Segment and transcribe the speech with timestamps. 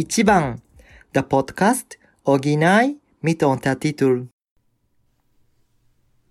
[0.00, 0.62] Ichiban,
[1.14, 4.28] der Podcast Original mit Untertitel.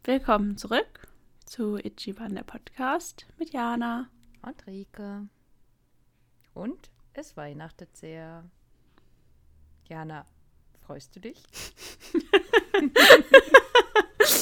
[0.04, 1.08] Willkommen zurück
[1.46, 4.10] zu Ichiban, der Podcast mit Jana.
[4.42, 5.30] Und Rike.
[6.56, 8.50] Und es weihnachtet sehr.
[9.88, 10.26] Jana,
[10.82, 11.44] freust du dich?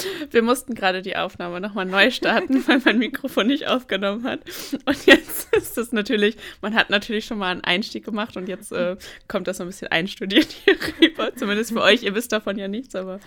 [0.31, 4.41] Wir mussten gerade die Aufnahme nochmal neu starten, weil mein Mikrofon nicht aufgenommen hat.
[4.85, 8.71] Und jetzt ist es natürlich, man hat natürlich schon mal einen Einstieg gemacht und jetzt
[8.71, 8.97] äh,
[9.27, 11.35] kommt das so ein bisschen einstudiert hier rüber.
[11.35, 13.19] Zumindest für euch, ihr wisst davon ja nichts, aber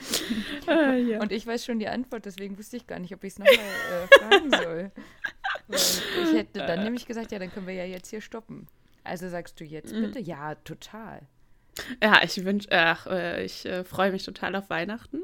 [0.68, 1.20] äh, ja.
[1.20, 3.54] Und ich weiß schon die Antwort, deswegen wusste ich gar nicht, ob ich es nochmal
[3.54, 4.90] äh, fragen soll.
[5.68, 5.78] Weil
[6.24, 6.84] ich hätte dann äh.
[6.84, 8.66] nämlich gesagt, ja, dann können wir ja jetzt hier stoppen.
[9.04, 10.02] Also sagst du jetzt mhm.
[10.02, 10.20] bitte?
[10.20, 11.22] Ja, total.
[12.02, 15.22] Ja, ich wünsche, ach, äh, ich äh, freue mich total auf Weihnachten.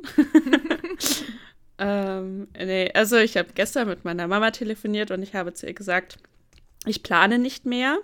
[1.79, 5.75] ähm, nee, also ich habe gestern mit meiner Mama telefoniert und ich habe zu ihr
[5.75, 6.19] gesagt,
[6.87, 7.99] ich plane nicht mehr.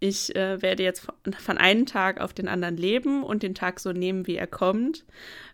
[0.00, 3.78] Ich äh, werde jetzt von, von einem Tag auf den anderen leben und den Tag
[3.78, 5.04] so nehmen, wie er kommt.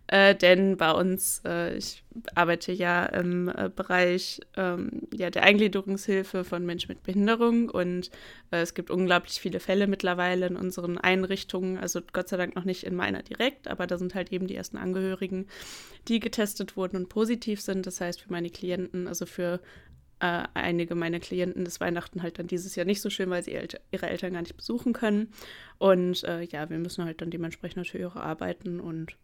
[0.09, 2.03] Äh, denn bei uns, äh, ich
[2.35, 8.11] arbeite ja im äh, Bereich ähm, ja, der Eingliederungshilfe von Menschen mit Behinderung und
[8.51, 12.65] äh, es gibt unglaublich viele Fälle mittlerweile in unseren Einrichtungen, also Gott sei Dank noch
[12.65, 15.47] nicht in meiner direkt, aber da sind halt eben die ersten Angehörigen,
[16.09, 17.87] die getestet wurden und positiv sind.
[17.87, 19.61] Das heißt, für meine Klienten, also für
[20.21, 23.53] äh, einige meiner Klienten ist Weihnachten halt dann dieses Jahr nicht so schön, weil sie
[23.53, 25.33] El ihre Eltern gar nicht besuchen können.
[25.77, 29.17] Und äh, ja, wir müssen halt dann dementsprechend natürlich auch arbeiten und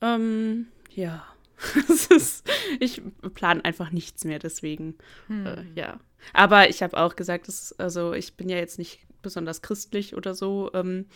[0.00, 1.24] ähm, ja.
[2.10, 3.02] ist, ich
[3.34, 4.94] plane einfach nichts mehr, deswegen.
[5.26, 5.46] Hm.
[5.46, 6.00] Äh, ja.
[6.32, 10.34] Aber ich habe auch gesagt, dass, also ich bin ja jetzt nicht besonders christlich oder
[10.34, 10.70] so.
[10.74, 11.06] Ähm,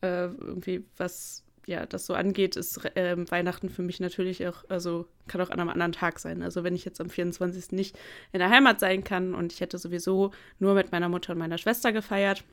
[0.00, 5.06] äh, irgendwie, was ja das so angeht, ist äh, Weihnachten für mich natürlich auch, also
[5.28, 6.42] kann auch an einem anderen Tag sein.
[6.42, 7.72] Also wenn ich jetzt am 24.
[7.72, 7.98] nicht
[8.32, 11.58] in der Heimat sein kann und ich hätte sowieso nur mit meiner Mutter und meiner
[11.58, 12.44] Schwester gefeiert,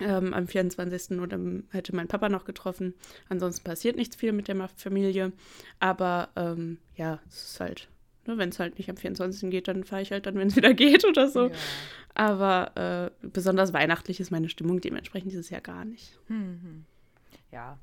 [0.00, 1.18] ähm, am 24.
[1.18, 2.94] und dann hätte mein Papa noch getroffen.
[3.28, 5.32] Ansonsten passiert nichts viel mit der Familie.
[5.78, 7.88] Aber ähm, ja, es ist halt,
[8.26, 9.50] ne, wenn es halt nicht am 24.
[9.50, 11.48] geht, dann fahre ich halt dann, wenn es wieder geht oder so.
[11.48, 11.54] Ja.
[12.14, 16.18] Aber äh, besonders weihnachtlich ist meine Stimmung dementsprechend dieses Jahr gar nicht.
[16.26, 16.84] Hm,
[17.50, 17.78] Ja,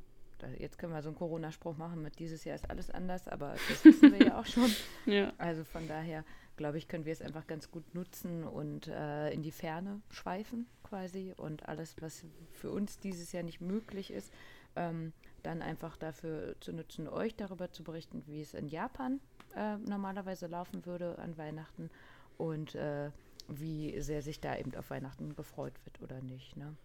[0.57, 3.85] jetzt können wir so einen Corona-Spruch machen mit dieses Jahr ist alles anders, aber das
[3.85, 4.69] wissen wir ja auch schon.
[5.05, 5.33] Ja.
[5.37, 6.23] Also von daher
[6.57, 10.67] glaube ich, können wir es einfach ganz gut nutzen und äh, in die Ferne schweifen
[10.89, 14.33] quasi und alles, was für uns dieses Jahr nicht möglich ist,
[14.75, 15.13] ähm,
[15.43, 19.19] dann einfach dafür zu nutzen, euch darüber zu berichten, wie es in Japan
[19.55, 21.89] äh, normalerweise laufen würde an Weihnachten
[22.37, 23.11] und äh,
[23.47, 26.55] wie sehr sich da eben auf Weihnachten gefreut wird oder nicht.
[26.57, 26.75] Ne?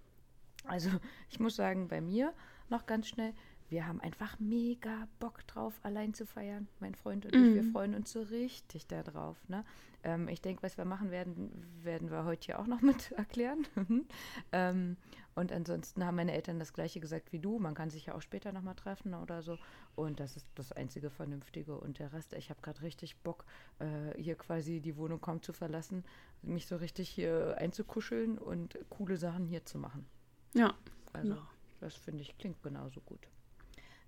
[0.67, 0.91] Also
[1.31, 2.33] ich muss sagen, bei mir
[2.69, 3.35] noch ganz schnell,
[3.75, 6.69] wir haben einfach mega Bock drauf, allein zu feiern.
[6.79, 7.45] Mein Freund und mm.
[7.45, 7.73] ich, wir mhm.
[7.73, 9.37] freuen uns so richtig darauf.
[9.49, 9.65] Ne?
[10.05, 11.51] Ähm, ich denke, was wir machen werden,
[11.83, 13.67] werden wir heute hier auch noch mit erklären.
[14.53, 14.97] ähm,
[15.35, 17.59] und ansonsten haben meine Eltern das gleiche gesagt wie du.
[17.59, 19.59] Man kann sich ja auch später nochmal treffen oder so.
[19.97, 21.77] Und das ist das einzige Vernünftige.
[21.77, 23.45] Und der Rest, ich habe gerade richtig Bock,
[23.81, 26.05] äh, hier quasi die Wohnung kaum zu verlassen,
[26.43, 30.07] mich so richtig hier einzukuscheln und coole Sachen hier zu machen.
[30.53, 30.75] Ja.
[31.13, 31.47] Also, genau.
[31.81, 33.27] das finde ich klingt genauso gut.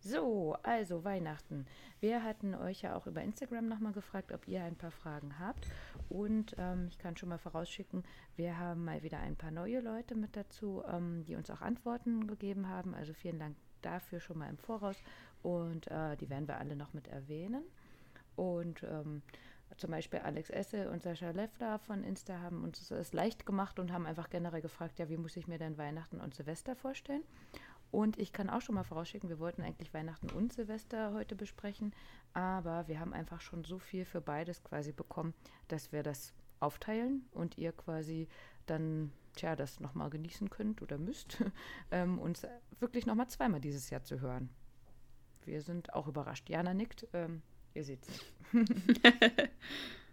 [0.08, 1.66] So, also Weihnachten.
[1.98, 5.66] Wir hatten euch ja auch über Instagram nochmal gefragt, ob ihr ein paar Fragen habt.
[6.08, 8.04] Und ähm, ich kann schon mal vorausschicken,
[8.36, 12.28] wir haben mal wieder ein paar neue Leute mit dazu, ähm, die uns auch Antworten
[12.28, 12.94] gegeben haben.
[12.94, 15.02] Also vielen Dank dafür schon mal im Voraus.
[15.42, 17.64] Und äh, die werden wir alle noch mit erwähnen.
[18.36, 19.22] Und ähm,
[19.76, 23.92] zum Beispiel Alex Esse und Sascha Leffler von Insta haben uns es leicht gemacht und
[23.92, 27.22] haben einfach generell gefragt, ja, wie muss ich mir denn Weihnachten und Silvester vorstellen?
[27.90, 31.94] Und ich kann auch schon mal vorausschicken, wir wollten eigentlich Weihnachten und Silvester heute besprechen,
[32.32, 35.34] aber wir haben einfach schon so viel für beides quasi bekommen,
[35.68, 38.28] dass wir das aufteilen und ihr quasi
[38.66, 41.38] dann, tja, das nochmal genießen könnt oder müsst,
[41.90, 42.46] ähm, uns
[42.80, 44.50] wirklich nochmal zweimal dieses Jahr zu hören.
[45.44, 46.50] Wir sind auch überrascht.
[46.50, 47.42] Jana nickt, ähm,
[47.74, 48.20] ihr seht es.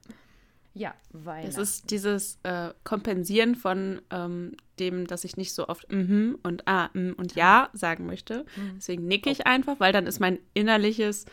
[0.75, 1.56] Ja, Weihnachten.
[1.56, 6.68] Das ist dieses äh, Kompensieren von ähm, dem, dass ich nicht so oft mhm und
[6.68, 8.46] ah mm und ja sagen möchte.
[8.56, 8.74] Mhm.
[8.78, 9.50] Deswegen nicke ich oh.
[9.50, 11.25] einfach, weil dann ist mein innerliches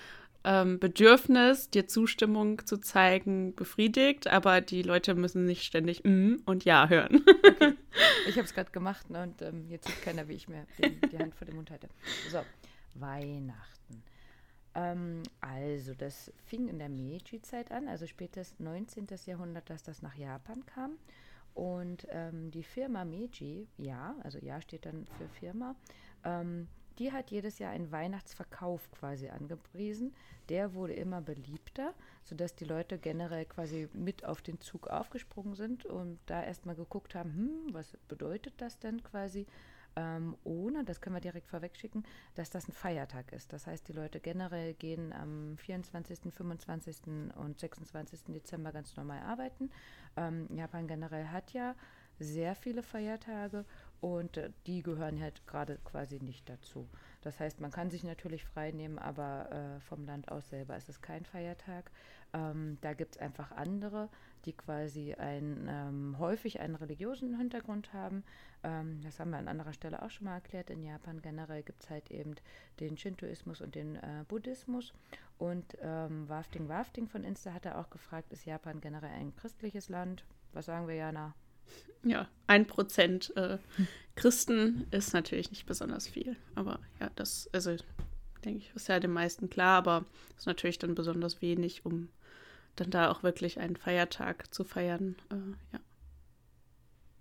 [0.44, 6.64] ähm, Bedürfnis, dir Zustimmung zu zeigen, befriedigt, aber die Leute müssen nicht ständig mm und
[6.64, 7.24] ja hören.
[7.26, 7.74] Okay.
[8.28, 11.00] Ich habe es gerade gemacht ne, und ähm, jetzt sieht keiner, wie ich mir den,
[11.10, 11.88] die Hand vor dem Mund halte.
[12.30, 12.38] So,
[12.94, 14.04] Weihnachten.
[14.80, 19.06] Ähm, also, das fing in der Meiji-Zeit an, also spätes 19.
[19.26, 20.92] Jahrhundert, dass das nach Japan kam.
[21.54, 25.74] Und ähm, die Firma Meiji, ja, also ja steht dann für Firma,
[26.24, 26.68] ähm,
[26.98, 30.14] die hat jedes Jahr einen Weihnachtsverkauf quasi angepriesen.
[30.48, 31.94] Der wurde immer beliebter,
[32.24, 37.14] sodass die Leute generell quasi mit auf den Zug aufgesprungen sind und da erstmal geguckt
[37.14, 39.46] haben, hm, was bedeutet das denn quasi?
[39.96, 42.04] Ähm, ohne, das können wir direkt vorwegschicken,
[42.34, 43.52] dass das ein Feiertag ist.
[43.52, 46.96] Das heißt, die Leute generell gehen am 24., 25.
[47.36, 48.24] und 26.
[48.28, 49.70] Dezember ganz normal arbeiten.
[50.16, 51.74] Ähm, Japan generell hat ja
[52.20, 53.64] sehr viele Feiertage
[54.00, 56.88] und äh, die gehören halt gerade quasi nicht dazu.
[57.22, 60.88] Das heißt, man kann sich natürlich frei nehmen, aber äh, vom Land aus selber ist
[60.88, 61.90] es kein Feiertag.
[62.32, 64.08] Ähm, da gibt es einfach andere,
[64.46, 68.24] die quasi ein, ähm, häufig einen religiösen Hintergrund haben.
[68.62, 70.70] Ähm, das haben wir an anderer Stelle auch schon mal erklärt.
[70.70, 72.34] In Japan generell gibt es halt eben
[72.80, 74.92] den Shintoismus und den äh, Buddhismus.
[75.38, 79.88] Und ähm, Wafting Wafting von Insta hat er auch gefragt, ist Japan generell ein christliches
[79.88, 80.24] Land?
[80.52, 81.34] Was sagen wir, Jana?
[82.02, 83.58] ja, ein Prozent äh,
[84.14, 86.36] Christen ist natürlich nicht besonders viel.
[86.54, 87.76] Aber ja, das, also
[88.44, 90.04] denke ich, ist ja den meisten klar, aber
[90.36, 92.08] ist natürlich dann besonders wenig, um
[92.76, 95.16] dann da auch wirklich einen Feiertag zu feiern.
[95.30, 95.80] Äh, ja.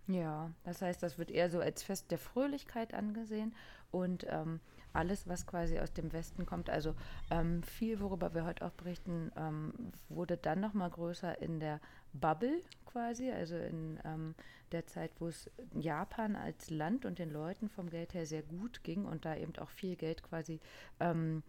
[0.08, 3.54] Ja, das heißt, das wird eher so als Fest der Fröhlichkeit angesehen
[3.92, 4.60] und ähm,
[4.92, 6.96] alles, was quasi aus dem Westen kommt, also
[7.30, 9.72] ähm, viel, worüber wir heute auch berichten, ähm,
[10.10, 11.80] wurde dann nochmal größer in der
[12.14, 14.34] Bubble quasi, also in ähm,
[14.72, 18.84] der Zeit, wo es Japan als Land und den Leuten vom Geld her sehr gut
[18.84, 20.60] ging und da eben auch viel Geld quasi
[21.00, 21.44] ähm,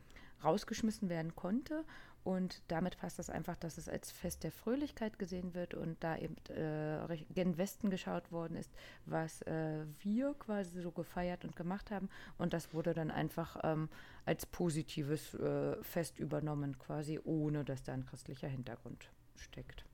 [0.44, 1.84] rausgeschmissen werden konnte.
[2.22, 6.18] Und damit passt das einfach, dass es als Fest der Fröhlichkeit gesehen wird und da
[6.18, 8.70] eben äh, gen Westen geschaut worden ist,
[9.06, 12.10] was äh, wir quasi so gefeiert und gemacht haben.
[12.36, 13.88] Und das wurde dann einfach ähm,
[14.26, 19.86] als positives äh, Fest übernommen, quasi ohne dass da ein christlicher Hintergrund steckt.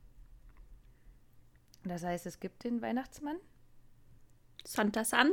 [1.85, 3.37] Das heißt, es gibt den Weihnachtsmann.
[4.65, 5.31] Santa San.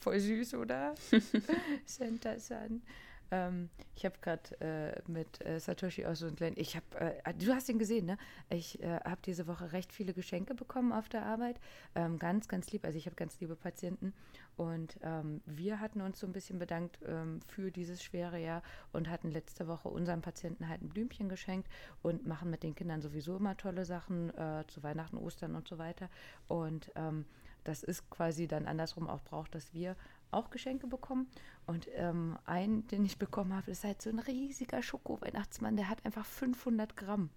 [0.00, 0.94] Voll süß, oder?
[1.86, 2.82] Santa San.
[3.30, 7.52] Ähm, ich habe gerade äh, mit äh, Satoshi aus so ein ich habe, äh, du
[7.54, 8.18] hast ihn gesehen, ne?
[8.50, 11.58] Ich äh, habe diese Woche recht viele Geschenke bekommen auf der Arbeit.
[11.94, 12.84] Ähm, ganz, ganz lieb.
[12.84, 14.12] Also ich habe ganz liebe Patienten
[14.56, 18.62] und ähm, wir hatten uns so ein bisschen bedankt ähm, für dieses schwere Jahr
[18.92, 21.68] und hatten letzte Woche unseren Patienten halt ein Blümchen geschenkt
[22.02, 25.78] und machen mit den Kindern sowieso immer tolle Sachen äh, zu Weihnachten, Ostern und so
[25.78, 26.08] weiter.
[26.48, 27.26] Und ähm,
[27.64, 29.96] das ist quasi dann andersrum auch braucht, dass wir
[30.30, 31.28] auch Geschenke bekommen.
[31.66, 36.04] Und ähm, einen, den ich bekommen habe, ist halt so ein riesiger Schoko-Weihnachtsmann, der hat
[36.04, 37.30] einfach 500 Gramm.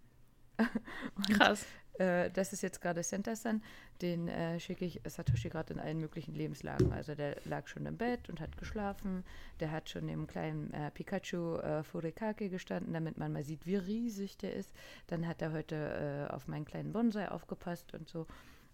[1.16, 1.66] Und, Krass.
[2.00, 3.62] Äh, das ist jetzt gerade Center Sun.
[4.02, 6.94] Den äh, schicke ich Satoshi gerade in allen möglichen Lebenslagen.
[6.94, 9.24] Also der lag schon im Bett und hat geschlafen.
[9.60, 13.76] Der hat schon im kleinen äh, Pikachu äh, Furikake gestanden, damit man mal sieht, wie
[13.76, 14.72] riesig der ist.
[15.08, 18.26] Dann hat er heute äh, auf meinen kleinen Bonsai aufgepasst und so.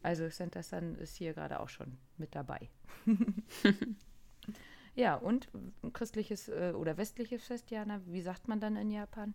[0.05, 2.69] Also Center Sun ist hier gerade auch schon mit dabei.
[4.95, 5.49] ja, und
[5.93, 9.33] christliches äh, oder westliches Fest, Jana, wie sagt man dann in Japan?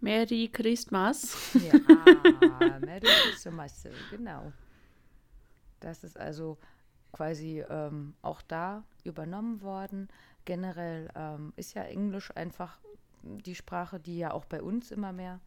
[0.00, 1.52] Merry Christmas.
[1.52, 1.74] Ja,
[2.80, 4.50] Merry Christmas, genau.
[5.80, 6.56] Das ist also
[7.12, 10.08] quasi ähm, auch da übernommen worden.
[10.46, 12.80] Generell ähm, ist ja Englisch einfach
[13.22, 15.38] die Sprache, die ja auch bei uns immer mehr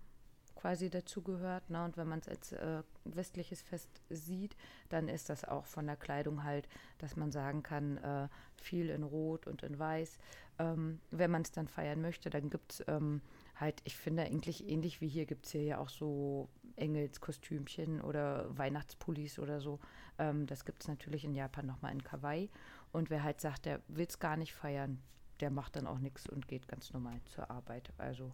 [0.63, 1.69] quasi dazugehört.
[1.69, 1.83] Ne?
[1.83, 4.56] Und wenn man es als äh, westliches Fest sieht,
[4.88, 6.69] dann ist das auch von der Kleidung halt,
[7.00, 10.18] dass man sagen kann, äh, viel in Rot und in Weiß.
[10.59, 13.21] Ähm, wenn man es dann feiern möchte, dann gibt es ähm,
[13.56, 16.47] halt, ich finde eigentlich ähnlich wie hier gibt es hier ja auch so
[16.78, 19.81] Engelskostümchen oder Weihnachtspullis oder so.
[20.18, 22.49] Ähm, das gibt es natürlich in Japan nochmal in Kawaii.
[22.94, 25.02] Und wer halt sagt, der will es gar nicht feiern,
[25.42, 27.92] der macht dann auch nichts und geht ganz normal zur Arbeit.
[27.97, 28.31] Also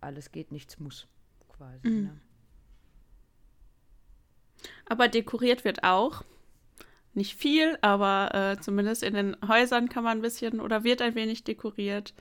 [0.00, 1.08] alles geht, nichts muss
[1.56, 1.88] quasi.
[1.88, 2.02] Mhm.
[2.02, 2.20] Ne?
[4.86, 6.22] Aber dekoriert wird auch.
[7.14, 11.14] Nicht viel, aber äh, zumindest in den Häusern kann man ein bisschen oder wird ein
[11.14, 12.12] wenig dekoriert.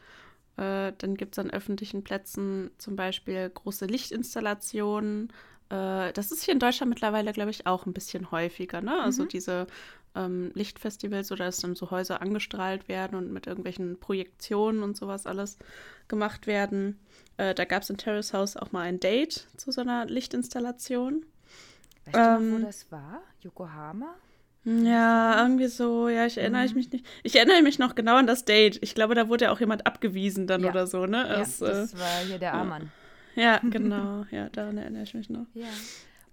[0.56, 5.34] Äh, dann gibt es an öffentlichen Plätzen zum Beispiel große Lichtinstallationen.
[5.70, 8.80] Äh, das ist hier in Deutschland mittlerweile, glaube ich, auch ein bisschen häufiger.
[8.80, 8.98] Ne?
[9.01, 9.27] Also mhm.
[9.27, 9.68] diese
[10.15, 15.25] ähm, Lichtfestivals oder dass dann so Häuser angestrahlt werden und mit irgendwelchen Projektionen und sowas
[15.25, 15.57] alles
[16.07, 17.00] gemacht werden.
[17.38, 21.25] Äh, da gab es in Terrace House auch mal ein Date zu so einer Lichtinstallation.
[22.05, 23.22] Weißt ähm, du noch, wo das war?
[23.41, 24.15] Yokohama?
[24.65, 26.74] Ja, irgendwie so, ja, ich erinnere mhm.
[26.74, 27.05] mich nicht.
[27.22, 28.79] Ich erinnere mich noch genau an das Date.
[28.81, 30.72] Ich glaube, da wurde ja auch jemand abgewiesen dann ja.
[30.72, 31.27] oder so, ne?
[31.27, 32.91] Es, ja, das äh, war hier der Amann.
[33.36, 34.25] Ja, genau.
[34.31, 35.45] Ja, daran erinnere ich mich noch.
[35.53, 35.67] Ja.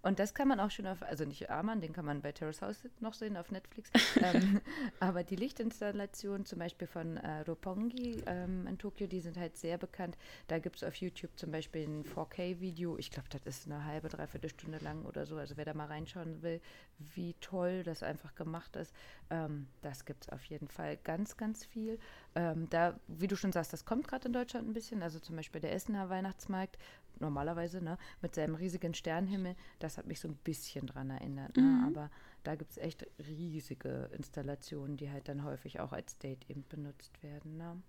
[0.02, 2.60] Und das kann man auch schon auf, also nicht Amann, den kann man bei Terrace
[2.60, 3.90] House noch sehen auf Netflix.
[4.22, 4.60] ähm,
[4.98, 9.78] aber die Lichtinstallationen zum Beispiel von äh, Roppongi ähm, in Tokio, die sind halt sehr
[9.78, 10.18] bekannt.
[10.48, 12.98] Da gibt es auf YouTube zum Beispiel ein 4K-Video.
[12.98, 15.36] Ich glaube, das ist eine halbe, dreiviertel Stunde lang oder so.
[15.36, 16.60] Also wer da mal reinschauen will,
[16.98, 18.92] wie toll das einfach gemacht ist,
[19.30, 22.00] ähm, das gibt es auf jeden Fall ganz, ganz viel.
[22.34, 25.02] Ähm, da, wie du schon sagst, das kommt gerade in Deutschland ein bisschen.
[25.02, 26.76] Also zum Beispiel der Essener Weihnachtsmarkt
[27.22, 31.56] normalerweise, ne, mit seinem riesigen Sternenhimmel, das hat mich so ein bisschen dran erinnert.
[31.56, 31.62] Ne?
[31.62, 31.84] Mhm.
[31.86, 32.10] Aber
[32.44, 37.22] da gibt es echt riesige Installationen, die halt dann häufig auch als Date eben benutzt
[37.22, 37.56] werden.
[37.56, 37.82] Ne?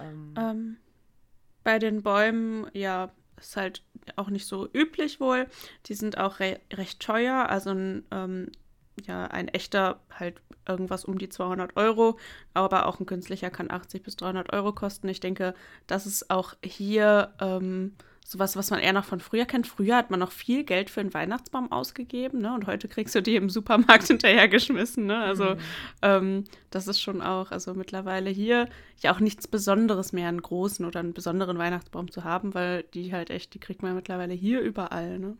[0.00, 0.76] Ähm, ähm,
[1.64, 3.82] bei den Bäumen, ja, ist halt
[4.16, 5.46] auch nicht so üblich wohl.
[5.86, 7.48] Die sind auch re recht teuer.
[7.48, 8.50] Also ein, ähm,
[9.04, 12.18] ja, ein echter halt irgendwas um die 200 Euro,
[12.52, 15.08] aber auch ein künstlicher kann 80 bis 300 Euro kosten.
[15.08, 15.54] Ich denke,
[15.86, 17.94] das ist auch hier ähm,
[18.28, 19.66] sowas, was man eher noch von früher kennt.
[19.66, 22.54] Früher hat man noch viel Geld für einen Weihnachtsbaum ausgegeben, ne?
[22.54, 25.18] Und heute kriegst du die im Supermarkt hinterhergeschmissen, ne?
[25.18, 25.60] Also mhm.
[26.02, 28.68] ähm, das ist schon auch, also mittlerweile hier
[28.98, 33.14] ja auch nichts Besonderes mehr, einen großen oder einen besonderen Weihnachtsbaum zu haben, weil die
[33.14, 35.38] halt echt, die kriegt man mittlerweile hier überall, ne?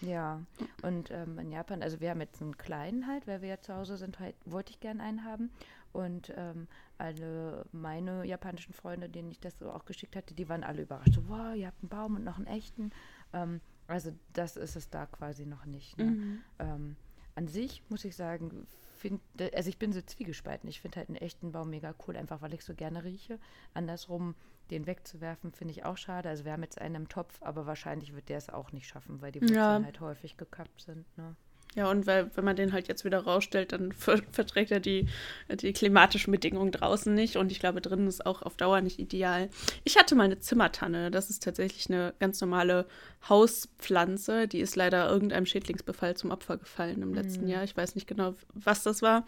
[0.00, 0.40] Ja,
[0.82, 3.74] und ähm, in Japan, also wir haben jetzt einen kleinen halt, weil wir ja zu
[3.74, 5.50] Hause sind, halt, wollte ich gerne einen haben.
[5.92, 6.68] Und ähm,
[7.00, 11.14] alle meine japanischen Freunde, denen ich das so auch geschickt hatte, die waren alle überrascht.
[11.14, 12.90] So, wow, ihr habt einen Baum und noch einen echten.
[13.32, 15.98] Ähm, also das ist es da quasi noch nicht.
[15.98, 16.04] Ne?
[16.04, 16.40] Mhm.
[16.58, 16.96] Ähm,
[17.34, 19.20] an sich muss ich sagen, find,
[19.54, 20.68] also ich bin so zwiegespalten.
[20.68, 23.38] Ich finde halt einen echten Baum mega cool, einfach weil ich so gerne rieche.
[23.74, 24.34] Andersrum,
[24.70, 26.28] den wegzuwerfen, finde ich auch schade.
[26.28, 29.20] Also wir haben jetzt einen im Topf, aber wahrscheinlich wird der es auch nicht schaffen,
[29.22, 29.82] weil die Wurzeln ja.
[29.82, 31.06] halt häufig gekappt sind.
[31.16, 31.34] Ne?
[31.76, 35.06] Ja, und weil, wenn man den halt jetzt wieder rausstellt, dann ver verträgt er die,
[35.48, 37.36] die klimatischen Bedingungen draußen nicht.
[37.36, 39.48] Und ich glaube, drinnen ist auch auf Dauer nicht ideal.
[39.84, 41.10] Ich hatte mal eine Zimmertanne.
[41.12, 42.86] Das ist tatsächlich eine ganz normale
[43.28, 44.48] Hauspflanze.
[44.48, 47.50] Die ist leider irgendeinem Schädlingsbefall zum Opfer gefallen im letzten mhm.
[47.50, 47.64] Jahr.
[47.64, 49.24] Ich weiß nicht genau, was das war.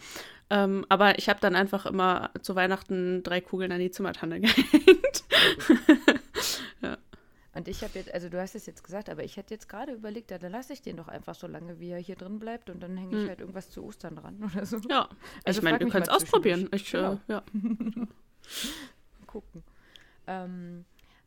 [0.51, 5.25] Ähm, aber ich habe dann einfach immer zu Weihnachten drei Kugeln an die Zimmertanne gehängt.
[7.63, 9.93] Und ich habe jetzt, also du hast es jetzt gesagt, aber ich hätte jetzt gerade
[9.93, 12.71] überlegt, ja, dann lasse ich den doch einfach so lange, wie er hier drin bleibt
[12.71, 13.29] und dann hänge ich hm.
[13.29, 14.79] halt irgendwas zu Ostern dran oder so.
[14.91, 15.09] Ja,
[15.45, 16.69] also ich meine, du kannst ausprobieren.
[16.73, 17.13] Ich, äh, genau.
[17.13, 17.43] äh, ja.
[19.29, 19.63] Gucken.
[20.27, 20.85] Ähm,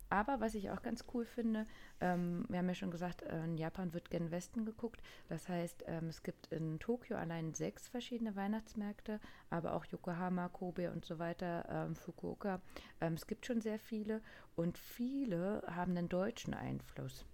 [0.09, 1.65] aber was ich auch ganz cool finde,
[2.01, 5.01] ähm, wir haben ja schon gesagt, äh, in Japan wird gen Westen geguckt.
[5.29, 9.19] Das heißt, ähm, es gibt in Tokio allein sechs verschiedene Weihnachtsmärkte,
[9.49, 12.61] aber auch Yokohama, Kobe und so weiter, ähm, Fukuoka.
[13.01, 14.21] Ähm, es gibt schon sehr viele
[14.55, 17.25] und viele haben einen deutschen Einfluss.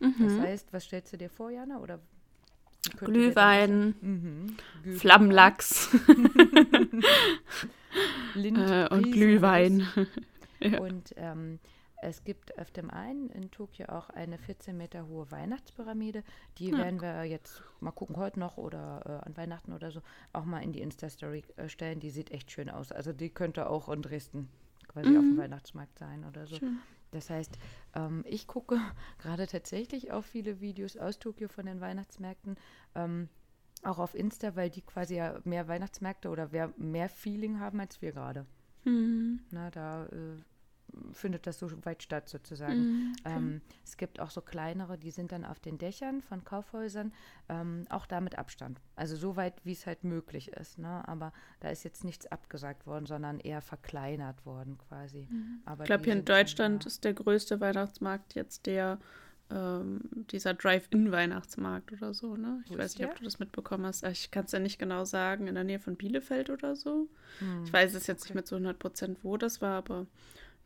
[0.00, 0.14] Mhm.
[0.18, 1.78] Das heißt, was stellst du dir vor, Jana?
[1.78, 2.00] Oder
[2.98, 4.56] Glühwein, mhm.
[4.96, 5.88] Flammlachs
[8.36, 9.86] äh, und Glühwein.
[10.60, 10.80] ja.
[10.80, 11.58] Und ähm,
[12.02, 16.22] es gibt auf dem einen in Tokio auch eine 14 Meter hohe Weihnachtspyramide.
[16.58, 16.78] Die ja.
[16.78, 20.62] werden wir jetzt mal gucken, heute noch oder äh, an Weihnachten oder so, auch mal
[20.62, 22.00] in die Insta-Story äh, stellen.
[22.00, 22.92] Die sieht echt schön aus.
[22.92, 24.48] Also die könnte auch in Dresden
[24.88, 25.16] quasi mhm.
[25.16, 25.38] auf dem mhm.
[25.38, 26.56] Weihnachtsmarkt sein oder so.
[26.56, 26.78] Schön.
[27.12, 27.58] Das heißt,
[27.94, 28.78] ähm, ich gucke
[29.18, 32.56] gerade tatsächlich auch viele Videos aus Tokio von den Weihnachtsmärkten.
[32.94, 33.28] Ähm,
[33.82, 38.12] auch auf Insta, weil die quasi ja mehr Weihnachtsmärkte oder mehr Feeling haben als wir
[38.12, 38.46] gerade.
[38.84, 39.40] Mhm.
[39.50, 40.36] Na, da äh,
[41.12, 42.78] findet das so weit statt sozusagen.
[42.78, 43.36] Mhm, okay.
[43.36, 47.12] ähm, es gibt auch so kleinere, die sind dann auf den Dächern von Kaufhäusern,
[47.48, 48.80] ähm, auch da mit Abstand.
[48.94, 50.78] Also so weit, wie es halt möglich ist.
[50.78, 51.06] Ne?
[51.08, 55.28] Aber da ist jetzt nichts abgesagt worden, sondern eher verkleinert worden quasi.
[55.30, 55.62] Mhm.
[55.80, 58.98] ich glaube, hier in Deutschland ist der größte Weihnachtsmarkt jetzt der
[59.50, 60.00] ähm,
[60.32, 62.62] dieser Drive-In-Weihnachtsmarkt oder so, ne?
[62.64, 64.02] Ich Wo weiß nicht, ob du das mitbekommen hast.
[64.04, 67.08] Ich kann es ja nicht genau sagen, in der Nähe von Bielefeld oder so.
[67.38, 67.62] Hm.
[67.64, 68.30] Ich weiß es jetzt okay.
[68.30, 70.06] nicht mit so 100 Prozent, wo das war, aber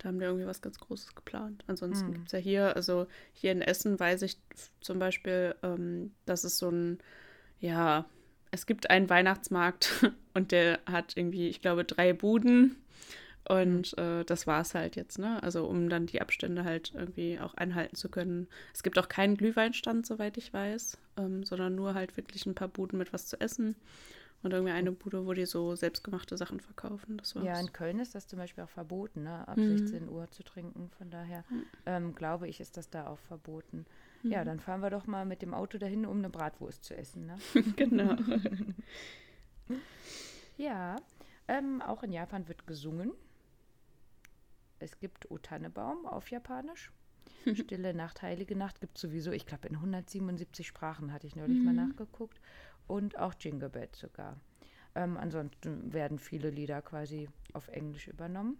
[0.00, 1.62] da haben wir irgendwie was ganz Großes geplant.
[1.66, 2.12] Ansonsten mhm.
[2.14, 4.38] gibt es ja hier, also hier in Essen weiß ich
[4.80, 6.98] zum Beispiel, ähm, dass es so ein,
[7.60, 8.06] ja,
[8.50, 12.76] es gibt einen Weihnachtsmarkt und der hat irgendwie, ich glaube, drei Buden.
[13.48, 15.42] Und äh, das war es halt jetzt, ne?
[15.42, 18.48] Also um dann die Abstände halt irgendwie auch einhalten zu können.
[18.72, 22.68] Es gibt auch keinen Glühweinstand, soweit ich weiß, ähm, sondern nur halt wirklich ein paar
[22.68, 23.76] Buden mit was zu essen.
[24.42, 27.18] Und irgendwie eine Bude, wo die so selbstgemachte Sachen verkaufen.
[27.18, 27.44] Das war's.
[27.44, 29.46] Ja, in Köln ist das zum Beispiel auch verboten, ne?
[29.46, 29.76] ab mhm.
[29.76, 30.90] 16 Uhr zu trinken.
[30.96, 31.64] Von daher mhm.
[31.84, 33.84] ähm, glaube ich, ist das da auch verboten.
[34.22, 34.30] Mhm.
[34.30, 37.26] Ja, dann fahren wir doch mal mit dem Auto dahin, um eine Bratwurst zu essen.
[37.26, 37.38] Ne?
[37.76, 38.16] genau.
[40.56, 40.96] ja,
[41.46, 43.12] ähm, auch in Japan wird gesungen.
[44.78, 46.90] Es gibt O Tannebaum auf Japanisch.
[47.54, 51.62] Stille Nacht, Heilige Nacht gibt es sowieso, ich glaube, in 177 Sprachen hatte ich neulich
[51.62, 51.88] mal mhm.
[51.88, 52.40] nachgeguckt
[52.90, 54.40] und auch Jingle Bells sogar.
[54.96, 58.58] Ähm, ansonsten werden viele Lieder quasi auf Englisch übernommen.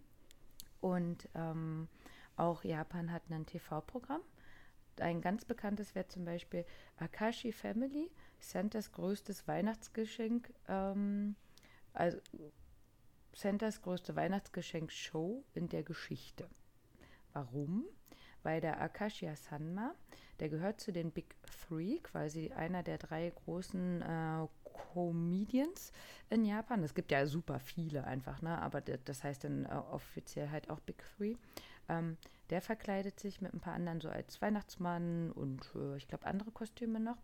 [0.79, 1.89] Und ähm,
[2.37, 4.21] auch Japan hat ein TV-Programm.
[4.99, 6.65] Ein ganz bekanntes wäre zum Beispiel
[6.97, 8.09] Akashi Family,
[8.39, 10.53] Santas größtes Weihnachtsgeschenk.
[10.69, 11.35] Ähm,
[11.93, 12.17] also
[13.33, 16.47] Santas größte Weihnachtsgeschenk-Show in der Geschichte.
[17.33, 17.85] Warum?
[18.43, 19.93] Weil der Akashia Sanma
[20.41, 21.35] der gehört zu den Big
[21.67, 25.93] Three, quasi einer der drei großen äh, Comedians
[26.31, 26.83] in Japan.
[26.83, 28.59] Es gibt ja super viele einfach, ne?
[28.59, 31.35] aber das heißt dann äh, offiziell halt auch Big Three.
[31.87, 32.17] Ähm,
[32.49, 36.49] der verkleidet sich mit ein paar anderen so als Weihnachtsmann und äh, ich glaube andere
[36.49, 37.17] Kostüme noch,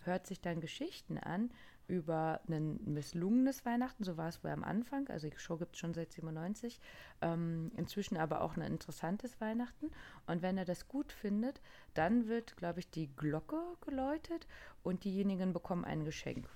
[0.00, 1.50] hört sich dann Geschichten an
[1.88, 5.78] über ein misslungenes Weihnachten, so war es wohl am Anfang, also die Show gibt es
[5.80, 6.80] schon seit 97,
[7.22, 9.90] ähm, inzwischen aber auch ein interessantes Weihnachten.
[10.26, 11.60] Und wenn er das gut findet,
[11.94, 14.46] dann wird, glaube ich, die Glocke geläutet
[14.82, 16.48] und diejenigen bekommen ein Geschenk.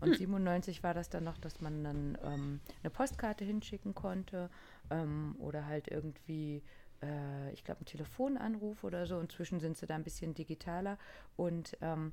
[0.00, 0.16] Und hm.
[0.16, 4.50] 97 war das dann noch, dass man dann ähm, eine Postkarte hinschicken konnte
[4.90, 6.62] ähm, oder halt irgendwie
[7.02, 9.18] äh, ich glaube, einen Telefonanruf oder so.
[9.20, 10.98] Inzwischen sind sie da ein bisschen digitaler.
[11.36, 12.12] Und ähm,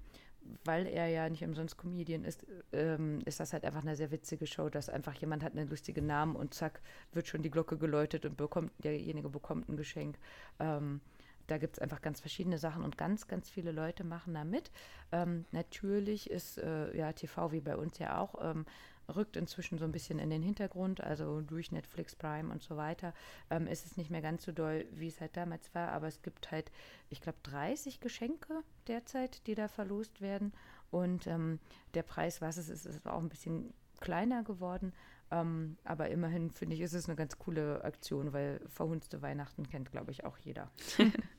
[0.65, 4.47] weil er ja nicht umsonst Comedian ist, ähm, ist das halt einfach eine sehr witzige
[4.47, 6.81] Show, dass einfach jemand hat einen lustigen Namen und zack,
[7.12, 10.17] wird schon die Glocke geläutet und bekommt, derjenige bekommt ein Geschenk.
[10.59, 11.01] Ähm,
[11.47, 14.71] da gibt es einfach ganz verschiedene Sachen und ganz, ganz viele Leute machen da mit.
[15.12, 18.65] Ähm, natürlich ist äh, ja TV wie bei uns ja auch ähm,
[19.13, 23.13] rückt inzwischen so ein bisschen in den Hintergrund, also durch Netflix Prime und so weiter,
[23.50, 26.22] ähm, ist es nicht mehr ganz so doll, wie es halt damals war, aber es
[26.22, 26.72] gibt halt,
[27.10, 30.53] ich glaube, 30 Geschenke derzeit, die da verlost werden.
[30.91, 31.60] Und ähm,
[31.95, 34.93] der Preis, was es ist, ist auch ein bisschen kleiner geworden,
[35.31, 39.91] ähm, aber immerhin finde ich, ist es eine ganz coole Aktion, weil verhunzte Weihnachten kennt,
[39.91, 40.69] glaube ich, auch jeder.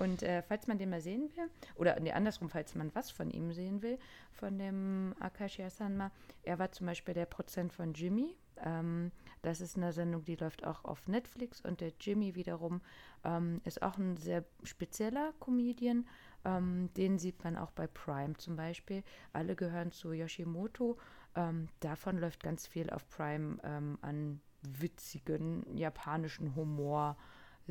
[0.00, 3.30] Und äh, falls man den mal sehen will, oder nee, andersrum, falls man was von
[3.30, 3.98] ihm sehen will,
[4.32, 6.10] von dem Akashia Sanma,
[6.42, 8.34] er war zum Beispiel der Prozent von Jimmy.
[8.64, 12.80] Ähm, das ist eine Sendung, die läuft auch auf Netflix und der Jimmy wiederum
[13.24, 16.08] ähm, ist auch ein sehr spezieller Comedian.
[16.46, 19.02] Ähm, den sieht man auch bei Prime zum Beispiel.
[19.34, 20.96] Alle gehören zu Yoshimoto.
[21.36, 27.18] Ähm, davon läuft ganz viel auf Prime ähm, an witzigen japanischen Humor.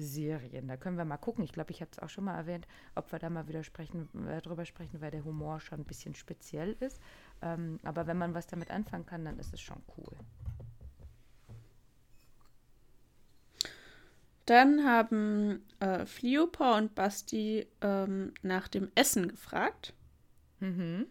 [0.02, 0.68] Serien.
[0.68, 1.44] Da können wir mal gucken.
[1.44, 4.10] Ich glaube, ich habe es auch schon mal erwähnt, ob wir da mal wieder sprechen,
[4.28, 7.00] äh, drüber sprechen, weil der Humor schon ein bisschen speziell ist.
[7.42, 10.16] Ähm, aber wenn man was damit anfangen kann, dann ist es schon cool.
[14.46, 19.94] Dann haben äh, Fliopa und Basti ähm, nach dem Essen gefragt.
[20.60, 21.06] Mhm.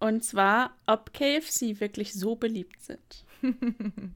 [0.00, 3.24] Und zwar, ob KFC wirklich so beliebt sind.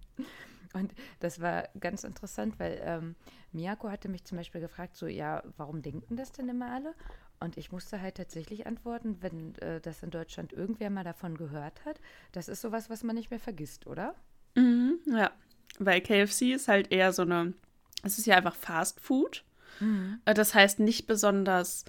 [0.75, 3.15] Und das war ganz interessant, weil ähm,
[3.53, 6.95] Miyako hatte mich zum Beispiel gefragt, so, ja, warum denken das denn immer alle?
[7.41, 11.85] Und ich musste halt tatsächlich antworten, wenn äh, das in Deutschland irgendwer mal davon gehört
[11.85, 12.01] hat,
[12.33, 14.15] das ist sowas, was man nicht mehr vergisst, oder?
[14.57, 15.31] Mhm, ja,
[15.79, 17.55] weil KFC ist halt eher so eine,
[18.03, 19.45] es ist ja einfach Fast Food.
[19.81, 20.21] Mhm.
[20.25, 21.85] Äh, das heißt nicht besonders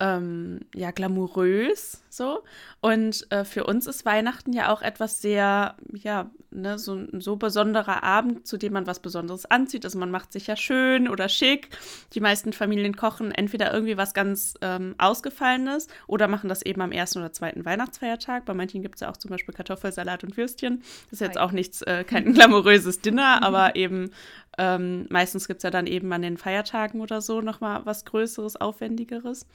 [0.00, 2.42] ähm, ja, glamourös so.
[2.80, 7.36] Und äh, für uns ist Weihnachten ja auch etwas sehr, ja, ne, so ein so
[7.36, 9.84] besonderer Abend, zu dem man was Besonderes anzieht.
[9.84, 11.68] Also man macht sich ja schön oder schick.
[12.14, 16.92] Die meisten Familien kochen entweder irgendwie was ganz ähm, Ausgefallenes oder machen das eben am
[16.92, 18.46] ersten oder zweiten Weihnachtsfeiertag.
[18.46, 20.82] Bei manchen gibt es ja auch zum Beispiel Kartoffelsalat und Würstchen.
[21.10, 24.10] Das ist jetzt auch nichts, äh, kein glamouröses Dinner, aber eben
[24.58, 28.56] ähm, meistens gibt es ja dann eben an den Feiertagen oder so nochmal was Größeres,
[28.56, 29.46] Aufwendigeres.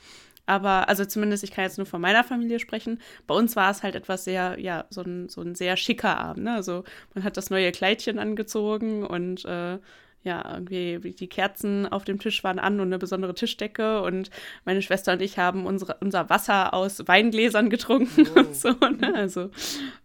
[0.46, 3.00] Aber, also zumindest, ich kann jetzt nur von meiner Familie sprechen.
[3.28, 6.46] Bei uns war es halt etwas sehr, ja, so ein, so ein sehr schicker Abend.
[6.46, 6.54] Ne?
[6.54, 9.80] Also man hat das neue Kleidchen angezogen und äh,
[10.24, 14.30] ja, irgendwie die Kerzen auf dem Tisch waren an und eine besondere Tischdecke und
[14.66, 18.40] meine Schwester und ich haben unsere, unser Wasser aus Weingläsern getrunken oh.
[18.40, 18.70] und so.
[18.70, 19.14] Ne?
[19.16, 19.50] Also,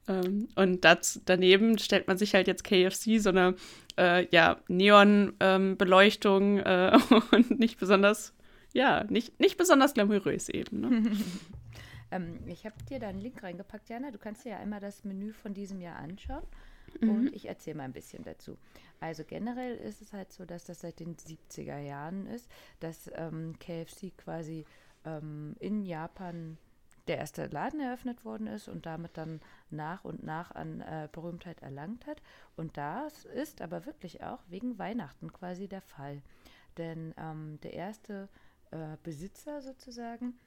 [0.09, 3.57] ähm, und das, daneben stellt man sich halt jetzt KFC, so eine
[3.99, 8.33] äh, ja, Neon-Beleuchtung ähm, äh, und nicht besonders
[8.77, 10.81] ja, nicht, nicht besonders glamourös eben.
[10.81, 11.17] Ne?
[12.11, 14.11] ähm, ich habe dir da einen Link reingepackt, Jana.
[14.11, 16.45] Du kannst dir ja einmal das Menü von diesem Jahr anschauen.
[17.01, 17.11] Mhm.
[17.11, 18.59] Und ich erzähle mal ein bisschen dazu.
[19.01, 23.55] Also generell ist es halt so, dass das seit den 70er Jahren ist, dass ähm,
[23.59, 24.67] KFC quasi
[25.07, 26.59] ähm, in Japan
[27.09, 31.63] der erste Laden eröffnet worden ist und damit dann nach und nach an äh, Berühmtheit
[31.63, 32.21] erlangt hat.
[32.57, 36.21] Und das ist aber wirklich auch wegen Weihnachten quasi der Fall.
[36.77, 38.29] Denn ähm, der erste
[38.71, 40.39] äh, Besitzer sozusagen,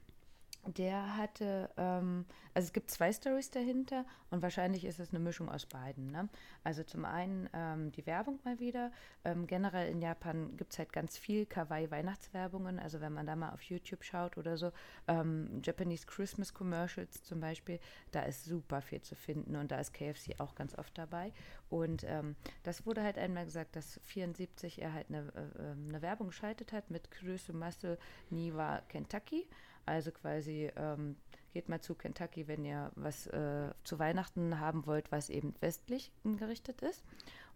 [0.66, 5.48] der hatte, ähm, also es gibt zwei Stories dahinter und wahrscheinlich ist es eine Mischung
[5.48, 6.10] aus beiden.
[6.10, 6.28] Ne?
[6.64, 8.92] Also zum einen ähm, die Werbung mal wieder.
[9.24, 12.78] Ähm, generell in Japan gibt es halt ganz viel Kawaii-Weihnachtswerbungen.
[12.78, 14.72] Also wenn man da mal auf YouTube schaut oder so,
[15.08, 19.94] ähm, Japanese Christmas Commercials zum Beispiel, da ist super viel zu finden und da ist
[19.94, 21.32] KFC auch ganz oft dabei.
[21.70, 26.02] Und ähm, das wurde halt einmal gesagt, dass 74 er halt eine, äh, ähm, eine
[26.02, 29.46] Werbung geschaltet hat mit Größe Muscle Niwa Kentucky.
[29.86, 31.16] Also quasi ähm,
[31.52, 36.12] geht mal zu Kentucky, wenn ihr was äh, zu Weihnachten haben wollt, was eben westlich
[36.24, 37.04] gerichtet ist.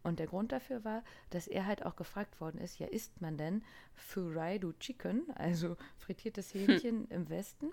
[0.02, 3.38] Und der Grund dafür war, dass er halt auch gefragt worden ist, ja, isst man
[3.38, 3.62] denn
[3.94, 7.06] Furaidu Chicken, also frittiertes Hähnchen hm.
[7.10, 7.70] im Westen?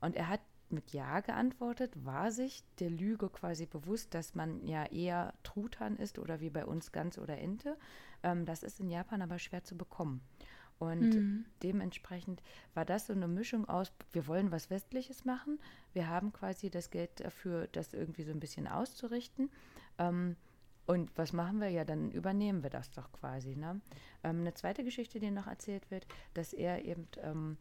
[0.00, 0.40] Und er hat
[0.72, 6.18] mit Ja geantwortet, war sich der Lüge quasi bewusst, dass man ja eher Truthahn ist
[6.18, 7.76] oder wie bei uns Gans oder Ente.
[8.22, 10.22] Ähm, das ist in Japan aber schwer zu bekommen.
[10.82, 11.44] Und mhm.
[11.62, 12.42] dementsprechend
[12.74, 15.60] war das so eine Mischung aus, wir wollen was Westliches machen,
[15.92, 19.48] wir haben quasi das Geld dafür, das irgendwie so ein bisschen auszurichten.
[19.98, 20.34] Ähm,
[20.86, 21.68] und was machen wir?
[21.68, 23.54] Ja, dann übernehmen wir das doch quasi.
[23.54, 23.80] Ne?
[24.24, 27.58] Ähm, eine zweite Geschichte, die noch erzählt wird, dass er eben ähm,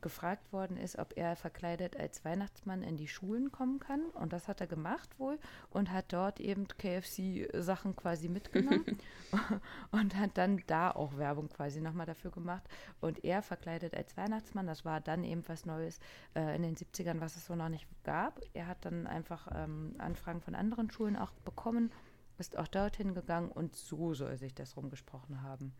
[0.00, 4.02] gefragt worden ist, ob er verkleidet als Weihnachtsmann in die Schulen kommen kann.
[4.14, 5.38] Und das hat er gemacht wohl
[5.70, 8.98] und hat dort eben KFC-Sachen quasi mitgenommen
[9.90, 12.62] und hat dann da auch Werbung quasi nochmal dafür gemacht.
[13.00, 16.00] Und er verkleidet als Weihnachtsmann, das war dann eben was Neues
[16.34, 18.40] äh, in den 70ern, was es so noch nicht gab.
[18.54, 21.92] Er hat dann einfach ähm, Anfragen von anderen Schulen auch bekommen,
[22.38, 25.72] ist auch dorthin gegangen und so soll sich das rumgesprochen haben.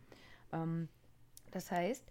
[0.51, 0.87] Ähm,
[1.51, 2.03] das heißt,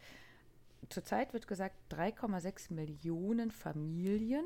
[0.89, 4.45] zurzeit wird gesagt, 3,6 Millionen Familien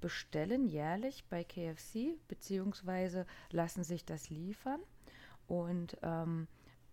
[0.00, 4.80] bestellen jährlich bei KFC beziehungsweise lassen sich das liefern.
[5.46, 6.46] Und ähm,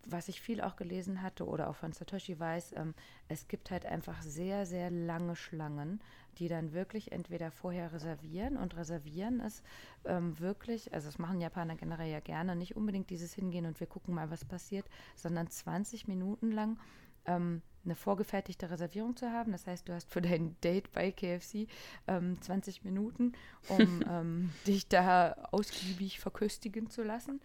[0.08, 2.94] was ich viel auch gelesen hatte oder auch von Satoshi weiß, ähm,
[3.28, 6.00] es gibt halt einfach sehr, sehr lange Schlangen,
[6.38, 9.64] die dann wirklich entweder vorher reservieren und reservieren ist
[10.06, 13.88] ähm, wirklich, also das machen Japaner generell ja gerne, nicht unbedingt dieses Hingehen und wir
[13.88, 16.78] gucken mal, was passiert, sondern 20 Minuten lang
[17.26, 19.52] ähm, eine vorgefertigte Reservierung zu haben.
[19.52, 21.68] Das heißt, du hast für dein Date bei KFC
[22.08, 23.34] ähm, 20 Minuten,
[23.68, 27.42] um ähm, dich da ausgiebig verköstigen zu lassen.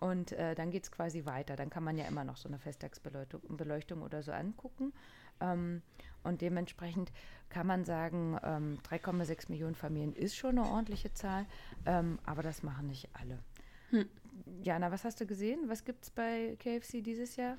[0.00, 1.56] Und äh, dann geht es quasi weiter.
[1.56, 4.92] Dann kann man ja immer noch so eine Festtagsbeleuchtung oder so angucken.
[5.40, 5.82] Ähm,
[6.22, 7.12] und dementsprechend
[7.48, 11.46] kann man sagen, ähm, 3,6 Millionen Familien ist schon eine ordentliche Zahl,
[11.86, 13.38] ähm, aber das machen nicht alle.
[13.90, 14.08] Hm.
[14.62, 15.60] Jana, was hast du gesehen?
[15.68, 17.56] Was gibt es bei KFC dieses Jahr?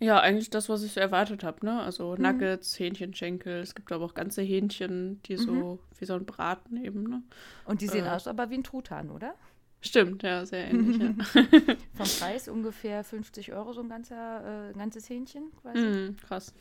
[0.00, 1.80] Ja, eigentlich das, was ich so erwartet habe, ne?
[1.82, 2.22] Also mhm.
[2.22, 5.78] Nuggets, Hähnchenschenkel, es gibt aber auch ganze Hähnchen, die so mhm.
[5.98, 7.22] wie so ein Braten eben, ne?
[7.64, 9.34] Und die sehen äh, aus aber wie ein Truthahn, oder?
[9.80, 10.98] Stimmt, ja, sehr ähnlich.
[10.98, 11.14] ja.
[11.94, 15.78] Vom Preis ungefähr 50 Euro so ein ganzer, äh, ganzes Hähnchen quasi.
[15.78, 16.52] Mm, krass.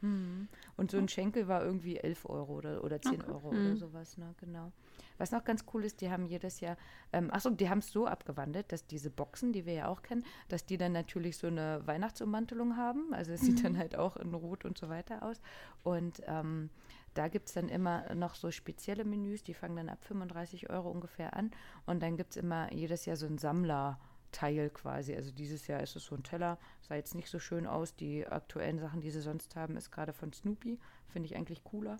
[0.00, 0.44] Mm.
[0.76, 3.30] Und so ein Schenkel war irgendwie 11 Euro oder, oder 10 okay.
[3.30, 3.66] Euro mm.
[3.66, 4.34] oder sowas, ne?
[4.40, 4.72] Genau.
[5.18, 6.76] Was noch ganz cool ist, die haben jedes Jahr,
[7.12, 10.24] ähm, achso, die haben es so abgewandelt, dass diese Boxen, die wir ja auch kennen,
[10.48, 13.14] dass die dann natürlich so eine Weihnachtsummantelung haben.
[13.14, 13.78] Also es sieht dann mhm.
[13.78, 15.40] halt auch in Rot und so weiter aus.
[15.82, 16.70] Und ähm,
[17.14, 20.90] da gibt es dann immer noch so spezielle Menüs, die fangen dann ab 35 Euro
[20.90, 21.52] ungefähr an.
[21.86, 25.14] Und dann gibt es immer jedes Jahr so ein Sammlerteil quasi.
[25.14, 27.94] Also dieses Jahr ist es so ein Teller, sah jetzt nicht so schön aus.
[27.94, 30.80] Die aktuellen Sachen, die sie sonst haben, ist gerade von Snoopy.
[31.06, 31.98] Finde ich eigentlich cooler.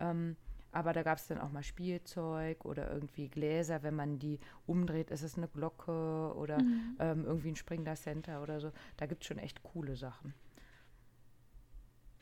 [0.00, 0.36] Ähm,
[0.72, 3.82] aber da gab es dann auch mal Spielzeug oder irgendwie Gläser.
[3.82, 6.96] Wenn man die umdreht, ist es eine Glocke oder mhm.
[6.98, 8.72] ähm, irgendwie ein Springler Center oder so.
[8.96, 10.34] Da gibt es schon echt coole Sachen.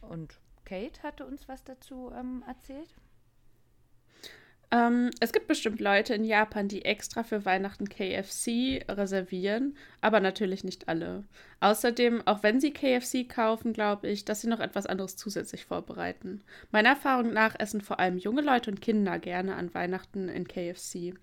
[0.00, 2.94] Und Kate hatte uns was dazu ähm, erzählt.
[4.76, 10.64] Ähm, es gibt bestimmt Leute in Japan, die extra für Weihnachten KFC reservieren, aber natürlich
[10.64, 11.24] nicht alle.
[11.60, 16.42] Außerdem, auch wenn sie KFC kaufen, glaube ich, dass sie noch etwas anderes zusätzlich vorbereiten.
[16.72, 21.14] Meiner Erfahrung nach essen vor allem junge Leute und Kinder gerne an Weihnachten in KFC.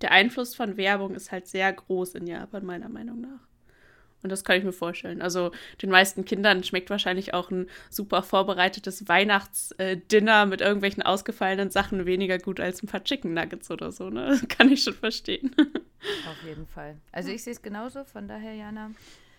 [0.00, 3.47] Der Einfluss von Werbung ist halt sehr groß in Japan, meiner Meinung nach.
[4.22, 5.22] Und das kann ich mir vorstellen.
[5.22, 12.04] Also den meisten Kindern schmeckt wahrscheinlich auch ein super vorbereitetes Weihnachtsdinner mit irgendwelchen ausgefallenen Sachen
[12.04, 14.10] weniger gut als ein paar Chicken Nuggets oder so.
[14.10, 14.26] Ne?
[14.26, 15.54] Das kann ich schon verstehen.
[16.28, 16.96] Auf jeden Fall.
[17.12, 18.04] Also ich sehe es genauso.
[18.04, 18.90] Von daher, Jana,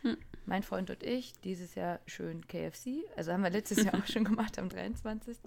[0.04, 0.18] hm.
[0.46, 3.04] mein Freund und ich, dieses Jahr schön KFC.
[3.18, 5.38] Also haben wir letztes Jahr auch schon gemacht am 23.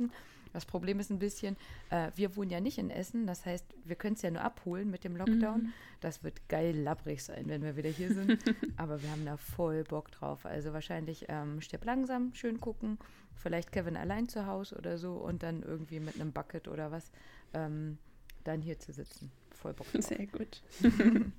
[0.52, 1.56] Das Problem ist ein bisschen,
[1.90, 4.90] äh, wir wohnen ja nicht in Essen, das heißt, wir können es ja nur abholen
[4.90, 5.62] mit dem Lockdown.
[5.62, 5.72] Mhm.
[6.00, 8.38] Das wird geil labbrig sein, wenn wir wieder hier sind.
[8.76, 10.44] Aber wir haben da voll Bock drauf.
[10.44, 12.98] Also wahrscheinlich ähm, stirb langsam, schön gucken.
[13.34, 17.10] Vielleicht Kevin allein zu Hause oder so und dann irgendwie mit einem Bucket oder was
[17.54, 17.98] ähm,
[18.44, 19.30] dann hier zu sitzen.
[19.50, 20.04] Voll Bock drauf.
[20.04, 20.62] Sehr gut.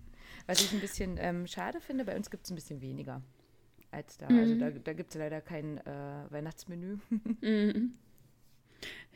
[0.48, 3.22] was ich ein bisschen ähm, schade finde, bei uns gibt es ein bisschen weniger
[3.92, 4.28] als da.
[4.28, 4.64] Also mhm.
[4.64, 6.98] Also da, da gibt es leider kein äh, Weihnachtsmenü.
[7.42, 7.94] mhm.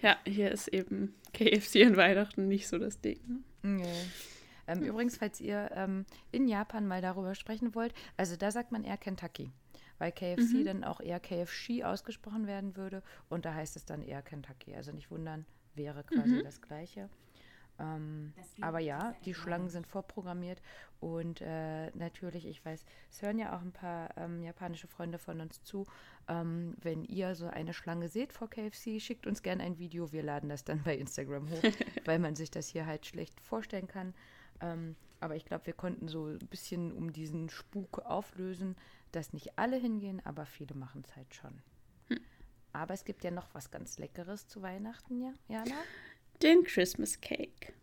[0.01, 3.19] Ja, hier ist eben KFC an Weihnachten nicht so das Ding.
[3.27, 3.43] Ne?
[3.63, 4.05] Nee.
[4.67, 8.83] Ähm, übrigens, falls ihr ähm, in Japan mal darüber sprechen wollt, also da sagt man
[8.83, 9.51] eher Kentucky,
[9.97, 10.65] weil KFC mhm.
[10.65, 14.75] dann auch eher KFC ausgesprochen werden würde und da heißt es dann eher Kentucky.
[14.75, 16.43] Also nicht wundern, wäre quasi mhm.
[16.43, 17.09] das Gleiche.
[17.79, 20.61] Ähm, aber ja, die Schlangen sind vorprogrammiert
[20.99, 25.41] und äh, natürlich, ich weiß, es hören ja auch ein paar ähm, japanische Freunde von
[25.41, 25.85] uns zu.
[26.27, 30.11] Ähm, wenn ihr so eine Schlange seht vor KFC, schickt uns gerne ein Video.
[30.11, 31.61] Wir laden das dann bei Instagram hoch,
[32.05, 34.15] weil man sich das hier halt schlecht vorstellen kann.
[34.59, 38.75] Ähm, aber ich glaube, wir konnten so ein bisschen um diesen Spuk auflösen,
[39.11, 41.61] dass nicht alle hingehen, aber viele machen es halt schon.
[42.07, 42.19] Hm.
[42.73, 45.75] Aber es gibt ja noch was ganz Leckeres zu Weihnachten, ja, Jana?
[46.41, 47.73] Den Christmas Cake,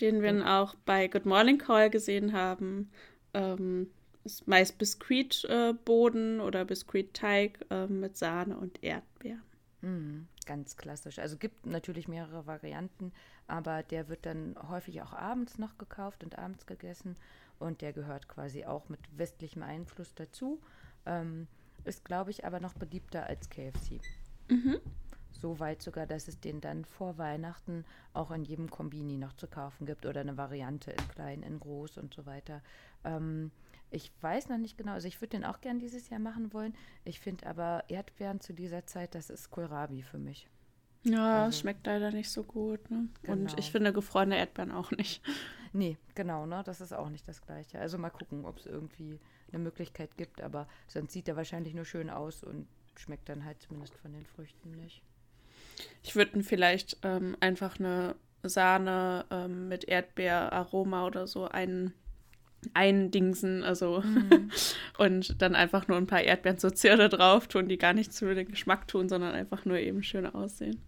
[0.00, 2.90] den wir auch bei Good Morning Call gesehen haben.
[3.34, 3.90] Ähm,
[4.24, 9.42] ist meist Biskuitboden äh, oder Biskuitteig äh, mit Sahne und Erdbeeren.
[9.80, 11.18] Mm, ganz klassisch.
[11.18, 13.12] Also gibt natürlich mehrere Varianten,
[13.46, 17.16] aber der wird dann häufig auch abends noch gekauft und abends gegessen
[17.58, 20.60] und der gehört quasi auch mit westlichem Einfluss dazu.
[21.06, 21.46] Ähm,
[21.84, 24.00] ist, glaube ich, aber noch beliebter als KFC.
[24.48, 24.78] Mhm.
[25.40, 29.46] So weit sogar, dass es den dann vor Weihnachten auch in jedem Kombini noch zu
[29.46, 32.62] kaufen gibt oder eine Variante in klein, in groß und so weiter.
[33.04, 33.52] Ähm,
[33.90, 36.74] ich weiß noch nicht genau, also ich würde den auch gern dieses Jahr machen wollen.
[37.04, 40.48] Ich finde aber Erdbeeren zu dieser Zeit, das ist Kohlrabi für mich.
[41.04, 42.90] Ja, also, schmeckt leider nicht so gut.
[42.90, 43.08] Ne?
[43.22, 43.32] Genau.
[43.32, 45.22] Und ich finde gefrorene Erdbeeren auch nicht.
[45.74, 46.62] Nee, genau, ne?
[46.64, 47.78] Das ist auch nicht das Gleiche.
[47.78, 49.20] Also mal gucken, ob es irgendwie
[49.52, 53.60] eine Möglichkeit gibt, aber sonst sieht er wahrscheinlich nur schön aus und schmeckt dann halt
[53.60, 55.02] zumindest von den Früchten nicht.
[56.02, 61.92] Ich würde vielleicht ähm, einfach eine Sahne ähm, mit Erdbeeraroma oder so ein,
[62.74, 64.50] eindingsen, also mhm.
[64.98, 68.34] und dann einfach nur ein paar Erdbeeren zur Zierde drauf tun, die gar nichts für
[68.34, 70.82] den Geschmack tun, sondern einfach nur eben schön aussehen.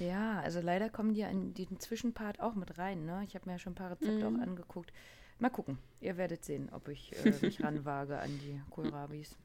[0.00, 3.04] Ja, also leider kommen die in den Zwischenpart auch mit rein.
[3.04, 3.22] Ne?
[3.26, 4.36] Ich habe mir ja schon ein paar Rezepte mhm.
[4.36, 4.92] auch angeguckt.
[5.38, 5.78] Mal gucken.
[6.00, 9.36] Ihr werdet sehen, ob ich äh, mich ranwage an die Kohlrabis.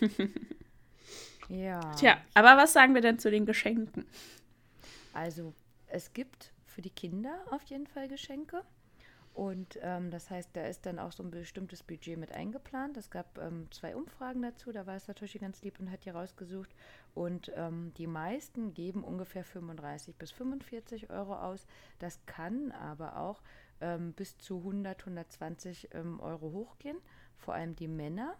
[1.48, 1.80] ja.
[1.94, 4.04] Tja, aber was sagen wir denn zu den Geschenken?
[5.16, 5.54] Also,
[5.86, 8.62] es gibt für die Kinder auf jeden Fall Geschenke.
[9.32, 12.98] Und ähm, das heißt, da ist dann auch so ein bestimmtes Budget mit eingeplant.
[12.98, 16.10] Es gab ähm, zwei Umfragen dazu, da war es Satoshi ganz lieb und hat die
[16.10, 16.68] rausgesucht.
[17.14, 21.66] Und ähm, die meisten geben ungefähr 35 bis 45 Euro aus.
[21.98, 23.40] Das kann aber auch
[23.80, 26.98] ähm, bis zu 100, 120 ähm, Euro hochgehen.
[27.38, 28.36] Vor allem die Männer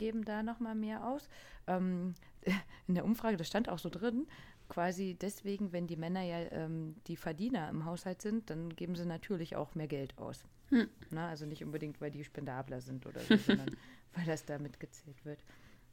[0.00, 1.28] geben da nochmal mehr aus.
[1.66, 2.14] Ähm,
[2.88, 4.26] in der Umfrage, das stand auch so drin,
[4.70, 9.04] quasi deswegen, wenn die Männer ja ähm, die Verdiener im Haushalt sind, dann geben sie
[9.04, 10.44] natürlich auch mehr Geld aus.
[10.70, 10.88] Hm.
[11.10, 13.76] Na, also nicht unbedingt, weil die spendabler sind oder so, sondern
[14.14, 15.44] weil das da mitgezählt wird.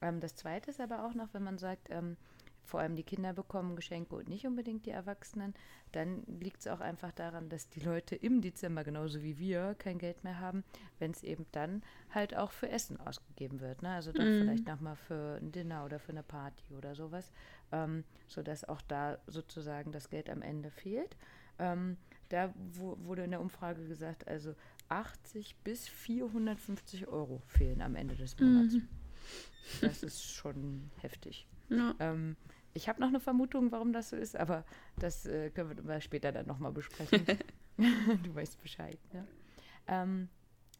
[0.01, 2.15] Ähm, das Zweite ist aber auch noch, wenn man sagt, ähm,
[2.67, 5.53] vor allem die Kinder bekommen Geschenke und nicht unbedingt die Erwachsenen,
[5.93, 9.97] dann liegt es auch einfach daran, dass die Leute im Dezember genauso wie wir kein
[9.97, 10.65] Geld mehr haben,
[10.99, 11.81] wenn es eben dann
[12.13, 13.81] halt auch für Essen ausgegeben wird.
[13.81, 13.89] Ne?
[13.91, 14.41] Also dann mm.
[14.41, 17.31] vielleicht nochmal für ein Dinner oder für eine Party oder sowas,
[17.71, 21.15] ähm, sodass auch da sozusagen das Geld am Ende fehlt.
[21.59, 21.95] Ähm,
[22.29, 24.53] da wurde in der Umfrage gesagt, also
[24.89, 28.75] 80 bis 450 Euro fehlen am Ende des Monats.
[28.75, 28.87] Mm.
[29.81, 31.47] Das ist schon heftig.
[31.69, 31.95] Ja.
[31.99, 32.35] Ähm,
[32.77, 34.63] ich habe noch eine Vermutung, warum das so ist, aber
[34.99, 37.25] das äh, können wir später dann nochmal besprechen.
[37.77, 38.99] du weißt Bescheid.
[39.13, 39.27] Ne?
[39.87, 40.29] Ähm,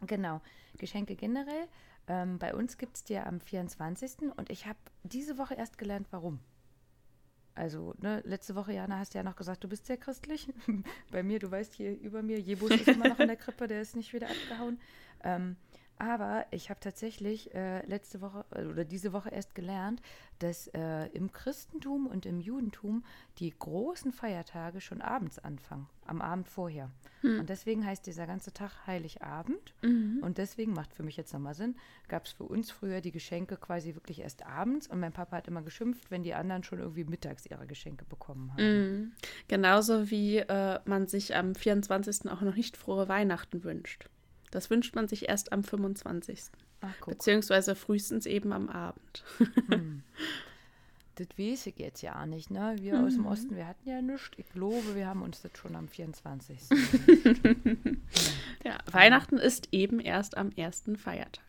[0.06, 0.42] genau,
[0.78, 1.68] Geschenke generell.
[2.08, 4.32] Ähm, bei uns gibt es die am 24.
[4.38, 6.40] und ich habe diese Woche erst gelernt, warum.
[7.56, 10.54] Also, ne, letzte Woche, Jana, hast du ja noch gesagt, du bist sehr christlich.
[11.12, 13.82] bei mir, du weißt hier über mir, Jebus ist immer noch in der Krippe, der
[13.82, 14.80] ist nicht wieder abgehauen.
[15.24, 15.56] Ähm,
[16.00, 20.02] aber ich habe tatsächlich äh, letzte Woche äh, oder diese Woche erst gelernt,
[20.40, 23.04] dass äh, im Christentum und im Judentum
[23.40, 26.92] die großen Feiertage schon abends anfangen, am Abend vorher.
[27.22, 27.40] Hm.
[27.40, 29.74] Und deswegen heißt dieser ganze Tag Heiligabend.
[29.82, 30.20] Mhm.
[30.22, 31.76] Und deswegen macht für mich jetzt nochmal Sinn,
[32.08, 34.88] gab es für uns früher die Geschenke quasi wirklich erst abends.
[34.88, 38.52] Und mein Papa hat immer geschimpft, wenn die anderen schon irgendwie mittags ihre Geschenke bekommen
[38.54, 38.64] haben.
[38.64, 39.12] Mhm.
[39.48, 42.30] Genauso wie äh, man sich am 24.
[42.30, 44.10] auch noch nicht frohe Weihnachten wünscht.
[44.52, 46.42] Das wünscht man sich erst am 25.
[46.82, 49.24] Ach, Beziehungsweise frühestens eben am Abend.
[49.70, 50.04] Hm.
[51.18, 52.76] Das weiß ich jetzt ja nicht, ne?
[52.80, 53.06] Wir mhm.
[53.06, 53.28] aus dem mhm.
[53.28, 54.30] Osten, wir hatten ja nichts.
[54.38, 56.60] Ich glaube, wir haben uns das schon am 24.
[58.64, 61.44] ja, Weihnachten ist eben erst am ersten Feiertag.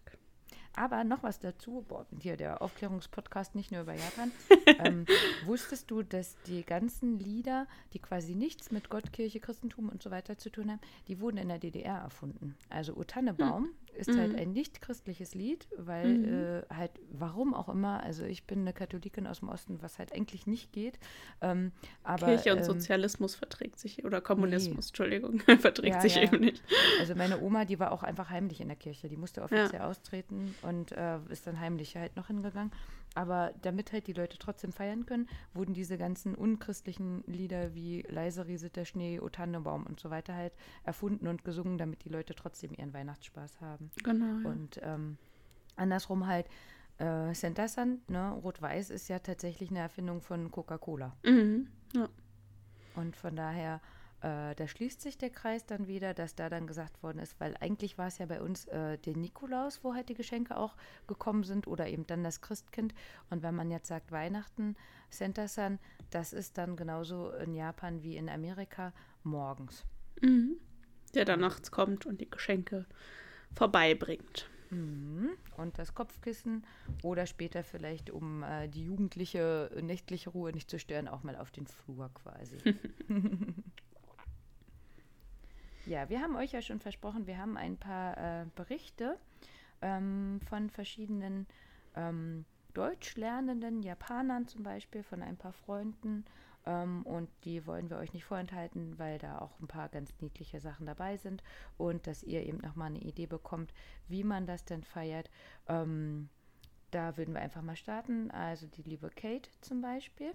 [0.78, 4.30] Aber noch was dazu, boah, hier der Aufklärungspodcast nicht nur über Japan.
[4.78, 5.06] ähm,
[5.44, 10.12] wusstest du, dass die ganzen Lieder, die quasi nichts mit Gott, Kirche, Christentum und so
[10.12, 12.56] weiter zu tun haben, die wurden in der DDR erfunden?
[12.70, 14.22] Also O Tannebaum hm ist halt mhm.
[14.22, 16.24] halt ein nicht christliches Lied, weil mhm.
[16.24, 20.12] äh, halt, warum auch immer, also ich bin eine Katholikin aus dem Osten, was halt
[20.12, 20.98] eigentlich nicht geht.
[21.40, 21.72] Ähm,
[22.02, 24.88] aber, Kirche und ähm, Sozialismus verträgt sich, oder Kommunismus, nee.
[24.88, 26.22] Entschuldigung, verträgt ja, sich ja.
[26.22, 26.62] eben nicht.
[27.00, 29.86] Also meine Oma, die war auch einfach heimlich in der Kirche, die musste offiziell ja.
[29.86, 32.72] austreten und äh, ist dann heimlich halt noch hingegangen.
[33.14, 38.46] Aber damit halt die Leute trotzdem feiern können, wurden diese ganzen unchristlichen Lieder wie Leise
[38.46, 40.52] rieselt der Schnee, O Tannenbaum und so weiter halt
[40.84, 43.87] erfunden und gesungen, damit die Leute trotzdem ihren Weihnachtsspaß haben.
[44.02, 44.40] Genau.
[44.42, 44.50] Ja.
[44.50, 45.18] Und ähm,
[45.76, 46.46] andersrum halt,
[46.98, 51.16] äh, Sentasan, ne, Rot-Weiß ist ja tatsächlich eine Erfindung von Coca-Cola.
[51.24, 51.68] Mhm.
[51.94, 52.08] Ja.
[52.96, 53.80] Und von daher
[54.20, 57.56] äh, da schließt sich der Kreis dann wieder, dass da dann gesagt worden ist, weil
[57.60, 60.74] eigentlich war es ja bei uns äh, der Nikolaus, wo halt die Geschenke auch
[61.06, 62.94] gekommen sind oder eben dann das Christkind.
[63.30, 64.74] Und wenn man jetzt sagt Weihnachten,
[65.10, 65.78] Santa-san,
[66.10, 69.84] das ist dann genauso in Japan wie in Amerika morgens.
[70.20, 70.56] Mhm.
[71.14, 72.86] Der dann nachts kommt und die Geschenke
[73.54, 74.48] vorbeibringt.
[74.70, 75.30] Mhm.
[75.56, 76.64] Und das Kopfkissen
[77.02, 81.50] oder später vielleicht, um äh, die jugendliche nächtliche Ruhe nicht zu stören, auch mal auf
[81.50, 82.58] den Flur quasi.
[85.86, 89.18] ja, wir haben euch ja schon versprochen, wir haben ein paar äh, Berichte
[89.80, 91.46] ähm, von verschiedenen
[91.96, 96.24] ähm, Deutsch lernenden Japanern zum Beispiel, von ein paar Freunden.
[96.68, 100.60] Ähm, und die wollen wir euch nicht vorenthalten, weil da auch ein paar ganz niedliche
[100.60, 101.42] Sachen dabei sind
[101.78, 103.72] und dass ihr eben nochmal eine Idee bekommt,
[104.06, 105.30] wie man das denn feiert.
[105.66, 106.28] Ähm,
[106.90, 108.30] da würden wir einfach mal starten.
[108.30, 110.34] Also die liebe Kate zum Beispiel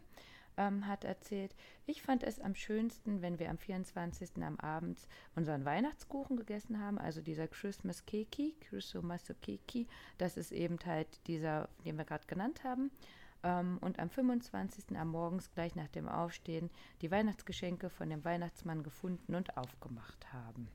[0.57, 4.43] ähm, hat erzählt, ich fand es am schönsten, wenn wir am 24.
[4.43, 10.77] am Abend unseren Weihnachtskuchen gegessen haben, also dieser Christmas Keki, Chrisomasu Keki, das ist eben
[10.85, 12.89] halt dieser, den wir gerade genannt haben.
[13.43, 14.97] Ähm, und am 25.
[14.97, 16.69] am Morgens gleich nach dem Aufstehen
[17.01, 20.69] die Weihnachtsgeschenke von dem Weihnachtsmann gefunden und aufgemacht haben.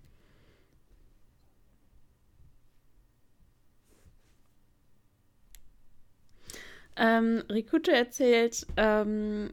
[6.97, 9.51] Ähm, Rikuto erzählt, ähm,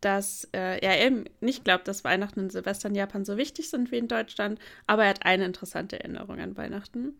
[0.00, 3.90] dass äh, er eben nicht glaubt, dass Weihnachten und Silvester in Japan so wichtig sind
[3.92, 7.18] wie in Deutschland, aber er hat eine interessante Erinnerung an Weihnachten.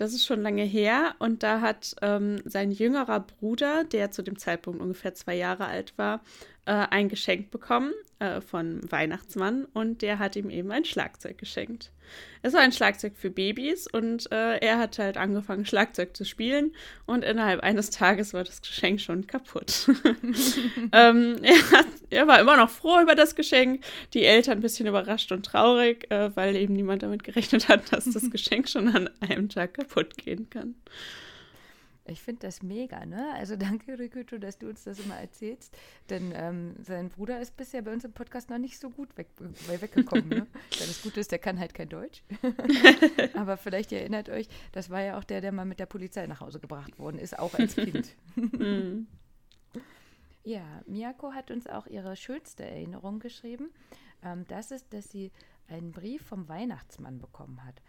[0.00, 1.14] Das ist schon lange her.
[1.18, 5.92] Und da hat ähm, sein jüngerer Bruder, der zu dem Zeitpunkt ungefähr zwei Jahre alt
[5.98, 6.22] war,
[6.70, 11.90] äh, ein Geschenk bekommen äh, von Weihnachtsmann und der hat ihm eben ein Schlagzeug geschenkt.
[12.42, 16.72] Es war ein Schlagzeug für Babys und äh, er hat halt angefangen, Schlagzeug zu spielen
[17.06, 19.88] und innerhalb eines Tages war das Geschenk schon kaputt.
[20.92, 23.82] ähm, er, hat, er, war immer noch froh über das Geschenk,
[24.14, 28.04] die Eltern ein bisschen überrascht und traurig, äh, weil eben niemand damit gerechnet hat, dass
[28.04, 30.76] das Geschenk schon an einem Tag kaputt gehen kann.
[32.10, 33.32] Ich finde das mega, ne?
[33.34, 35.76] Also danke, Rikuto, dass du uns das immer erzählst.
[36.08, 39.28] Denn ähm, sein Bruder ist bisher bei uns im Podcast noch nicht so gut weg,
[39.68, 40.28] weggekommen.
[40.28, 40.46] ne?
[40.70, 42.22] Das Gute ist, der kann halt kein Deutsch.
[43.34, 46.26] Aber vielleicht ihr erinnert euch, das war ja auch der, der mal mit der Polizei
[46.26, 48.14] nach Hause gebracht worden ist, auch als Kind.
[48.34, 49.06] Mhm.
[50.44, 53.70] ja, Miyako hat uns auch ihre schönste Erinnerung geschrieben.
[54.22, 55.30] Ähm, das ist, dass sie
[55.68, 57.80] einen Brief vom Weihnachtsmann bekommen hat.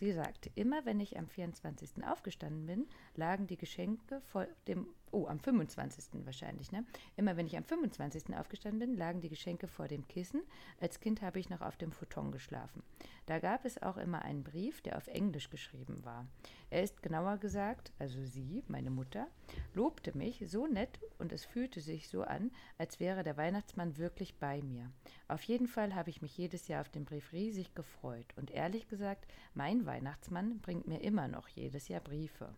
[0.00, 2.04] Sie sagt, immer wenn ich am 24.
[2.04, 6.24] aufgestanden bin, lagen die Geschenke vor dem, oh, am 25.
[6.24, 6.84] wahrscheinlich, ne?
[7.16, 8.36] Immer wenn ich am 25.
[8.36, 10.42] aufgestanden bin, lagen die Geschenke vor dem Kissen.
[10.80, 12.82] Als Kind habe ich noch auf dem Futon geschlafen.
[13.26, 16.26] Da gab es auch immer einen Brief, der auf Englisch geschrieben war.
[16.70, 19.28] Er ist genauer gesagt, also sie, meine Mutter,
[19.74, 24.34] lobte mich so nett und es fühlte sich so an, als wäre der Weihnachtsmann wirklich
[24.38, 24.90] bei mir.
[25.28, 28.88] Auf jeden Fall habe ich mich jedes Jahr auf den Brief riesig gefreut und ehrlich
[28.88, 32.54] gesagt, mein Weihnachtsmann bringt mir immer noch jedes Jahr Briefe.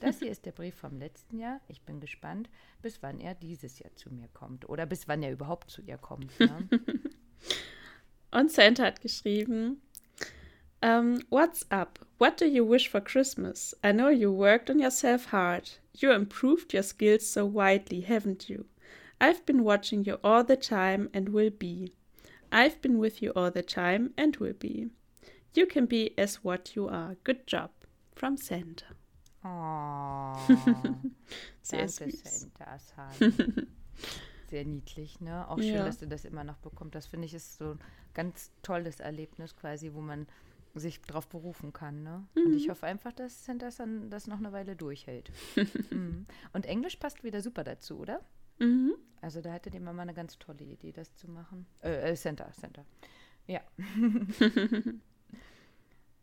[0.00, 1.60] Das hier ist der Brief vom letzten Jahr.
[1.68, 2.48] Ich bin gespannt,
[2.80, 5.98] bis wann er dieses Jahr zu mir kommt oder bis wann er überhaupt zu ihr
[5.98, 6.38] kommt.
[6.40, 6.68] Ne?
[8.30, 9.82] und Santa hat geschrieben,
[10.82, 11.98] um, what's up?
[12.18, 13.76] What do you wish for Christmas?
[13.84, 15.70] I know you worked on yourself hard.
[15.92, 18.64] You improved your skills so widely, haven't you?
[19.20, 21.92] I've been watching you all the time and will be.
[22.50, 24.88] I've been with you all the time and will be.
[25.52, 27.16] You can be as what you are.
[27.22, 27.70] Good job.
[28.14, 28.99] From Santa.
[29.42, 30.36] Oh,
[31.62, 32.40] Sehr danke, süß.
[32.40, 32.78] Santa
[34.50, 35.48] Sehr niedlich, ne?
[35.48, 35.84] Auch schön, ja.
[35.84, 36.94] dass du das immer noch bekommst.
[36.94, 37.78] Das finde ich ist so ein
[38.14, 40.26] ganz tolles Erlebnis quasi, wo man
[40.74, 42.02] sich darauf berufen kann.
[42.02, 42.26] Ne?
[42.34, 42.46] Mhm.
[42.46, 45.30] Und ich hoffe einfach, dass Sanderson das noch eine Weile durchhält.
[45.90, 46.26] mhm.
[46.52, 48.20] Und Englisch passt wieder super dazu, oder?
[48.58, 48.94] Mhm.
[49.20, 51.66] Also da hätte die Mama eine ganz tolle Idee, das zu machen.
[51.82, 52.84] Äh, äh Center, Center.
[53.46, 53.60] Ja.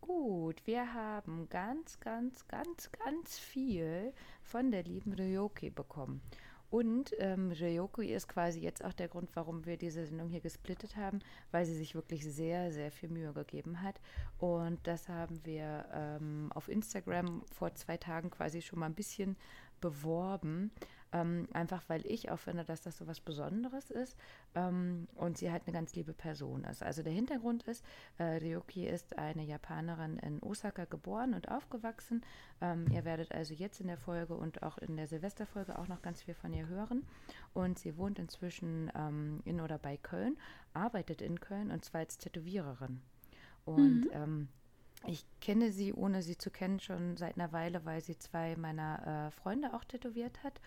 [0.08, 6.22] Gut, wir haben ganz, ganz, ganz, ganz viel von der lieben Ryoki bekommen.
[6.70, 10.96] Und ähm, Ryoku ist quasi jetzt auch der Grund, warum wir diese Sendung hier gesplittet
[10.96, 11.20] haben,
[11.52, 14.00] weil sie sich wirklich sehr, sehr viel Mühe gegeben hat.
[14.38, 19.36] Und das haben wir ähm, auf Instagram vor zwei Tagen quasi schon mal ein bisschen
[19.82, 20.72] beworben.
[21.14, 24.18] Ähm, einfach weil ich auch finde, dass das so was Besonderes ist
[24.56, 26.84] ähm, und sie halt eine ganz liebe Person ist.
[26.84, 27.86] Also der Hintergrund ist,
[28.18, 32.26] äh, Ryoki ist eine Japanerin in Osaka geboren und aufgewachsen.
[32.60, 36.02] Ähm, ihr werdet also jetzt in der Folge und auch in der Silvesterfolge auch noch
[36.02, 37.06] ganz viel von ihr hören.
[37.54, 40.38] Und sie wohnt inzwischen ähm, in oder bei Köln,
[40.74, 43.02] arbeitet in Köln und zwar als Tätowiererin.
[43.64, 44.12] Und mhm.
[44.12, 44.48] Ähm,
[45.06, 49.28] ich kenne sie, ohne sie zu kennen, schon seit einer Weile, weil sie zwei meiner
[49.28, 50.60] äh, Freunde auch tätowiert hat.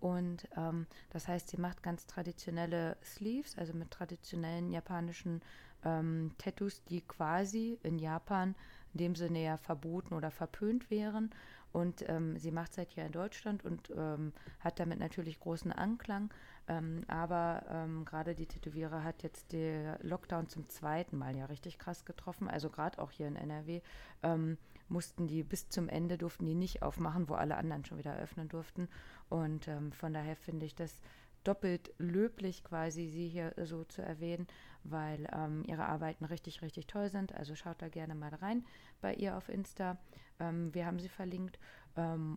[0.00, 5.42] Und ähm, das heißt, sie macht ganz traditionelle Sleeves, also mit traditionellen japanischen
[5.84, 8.54] ähm, Tattoos, die quasi in Japan
[8.94, 11.30] in dem Sinne ja verboten oder verpönt wären.
[11.72, 15.70] Und ähm, sie macht es halt hier in Deutschland und ähm, hat damit natürlich großen
[15.70, 16.32] Anklang.
[16.68, 21.78] Ähm, aber ähm, gerade die Tätowierer hat jetzt der Lockdown zum zweiten Mal ja richtig
[21.78, 22.48] krass getroffen.
[22.48, 23.80] Also gerade auch hier in NRW
[24.22, 24.58] ähm,
[24.88, 28.48] mussten die bis zum Ende durften die nicht aufmachen, wo alle anderen schon wieder öffnen
[28.48, 28.88] durften.
[29.30, 31.00] Und ähm, von daher finde ich das
[31.42, 34.46] doppelt löblich quasi, sie hier so zu erwähnen,
[34.84, 37.34] weil ähm, ihre Arbeiten richtig, richtig toll sind.
[37.34, 38.66] Also schaut da gerne mal rein
[39.00, 39.96] bei ihr auf Insta.
[40.38, 41.58] Ähm, wir haben sie verlinkt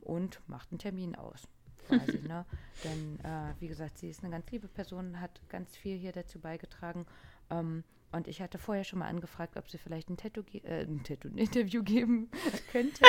[0.01, 1.47] und macht einen Termin aus
[1.87, 2.19] quasi.
[2.27, 2.45] ne?
[2.83, 6.39] Denn, äh, wie gesagt, sie ist eine ganz liebe Person, hat ganz viel hier dazu
[6.39, 7.05] beigetragen.
[7.49, 11.03] Ähm, und ich hatte vorher schon mal angefragt, ob sie vielleicht ein Tattoo, äh, ein,
[11.03, 12.29] Tattoo ein Interview geben
[12.71, 13.03] könnte.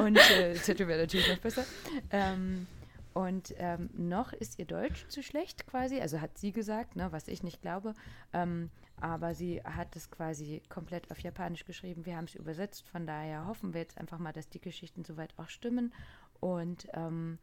[0.00, 1.64] und äh, Tattoo wäre natürlich noch besser.
[2.10, 2.66] Ähm,
[3.12, 7.28] und ähm, noch ist ihr Deutsch zu schlecht quasi, also hat sie gesagt, ne, was
[7.28, 7.94] ich nicht glaube.
[8.32, 12.04] Ähm, aber sie hat es quasi komplett auf Japanisch geschrieben.
[12.04, 15.32] Wir haben es übersetzt, von daher hoffen wir jetzt einfach mal, dass die Geschichten soweit
[15.38, 15.92] auch stimmen.
[16.38, 17.38] Und ähm,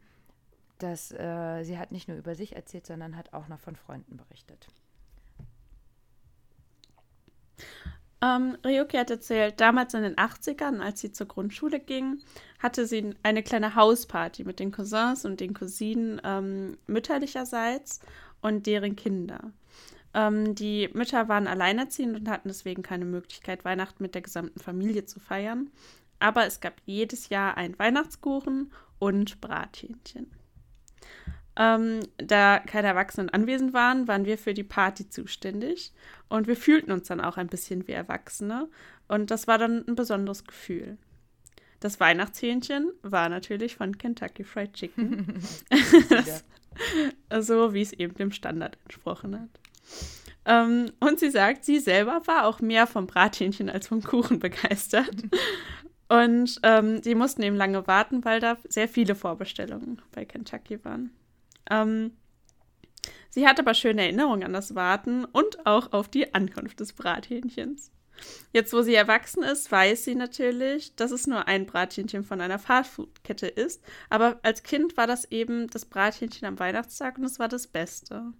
[0.82, 4.16] dass äh, sie hat nicht nur über sich erzählt, sondern hat auch noch von Freunden
[4.16, 4.68] berichtet.
[8.20, 12.20] Ähm, Ryuki hat erzählt, damals in den 80ern, als sie zur Grundschule ging,
[12.58, 18.00] hatte sie eine kleine Hausparty mit den Cousins und den Cousinen ähm, mütterlicherseits
[18.40, 19.52] und deren Kinder.
[20.14, 25.04] Ähm, die Mütter waren alleinerziehend und hatten deswegen keine Möglichkeit, Weihnachten mit der gesamten Familie
[25.04, 25.70] zu feiern.
[26.18, 30.28] Aber es gab jedes Jahr einen Weihnachtskuchen und Brathähnchen.
[31.56, 35.92] Ähm, da keine Erwachsenen anwesend waren, waren wir für die Party zuständig
[36.28, 38.68] und wir fühlten uns dann auch ein bisschen wie Erwachsene
[39.08, 40.98] und das war dann ein besonderes Gefühl.
[41.80, 45.40] Das Weihnachtshähnchen war natürlich von Kentucky Fried Chicken.
[47.30, 49.50] das, so wie es eben dem Standard entsprochen hat.
[50.44, 55.14] Ähm, und sie sagt, sie selber war auch mehr vom Brathähnchen als vom Kuchen begeistert.
[56.08, 61.10] Und ähm, sie mussten eben lange warten, weil da sehr viele Vorbestellungen bei Kentucky waren.
[61.70, 62.12] Ähm,
[63.28, 67.92] sie hat aber schöne Erinnerungen an das Warten und auch auf die Ankunft des Brathähnchens.
[68.52, 72.58] Jetzt, wo sie erwachsen ist, weiß sie natürlich, dass es nur ein Brathähnchen von einer
[72.58, 73.82] Fastfood-Kette ist.
[74.10, 78.32] Aber als Kind war das eben das Brathähnchen am Weihnachtstag und es war das Beste.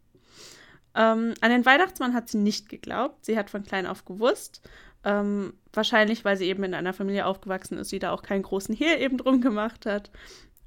[0.94, 3.24] Ähm, an den Weihnachtsmann hat sie nicht geglaubt.
[3.24, 4.62] Sie hat von klein auf gewusst.
[5.05, 8.74] Ähm, wahrscheinlich, weil sie eben in einer Familie aufgewachsen ist, die da auch keinen großen
[8.74, 10.11] Hehl eben drum gemacht hat.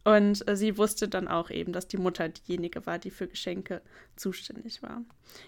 [0.03, 3.81] Und äh, sie wusste dann auch eben, dass die Mutter diejenige war, die für Geschenke
[4.15, 5.03] zuständig war.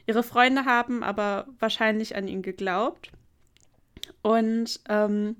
[0.05, 3.11] Ihre Freunde haben aber wahrscheinlich an ihn geglaubt.
[4.21, 5.37] Und ähm,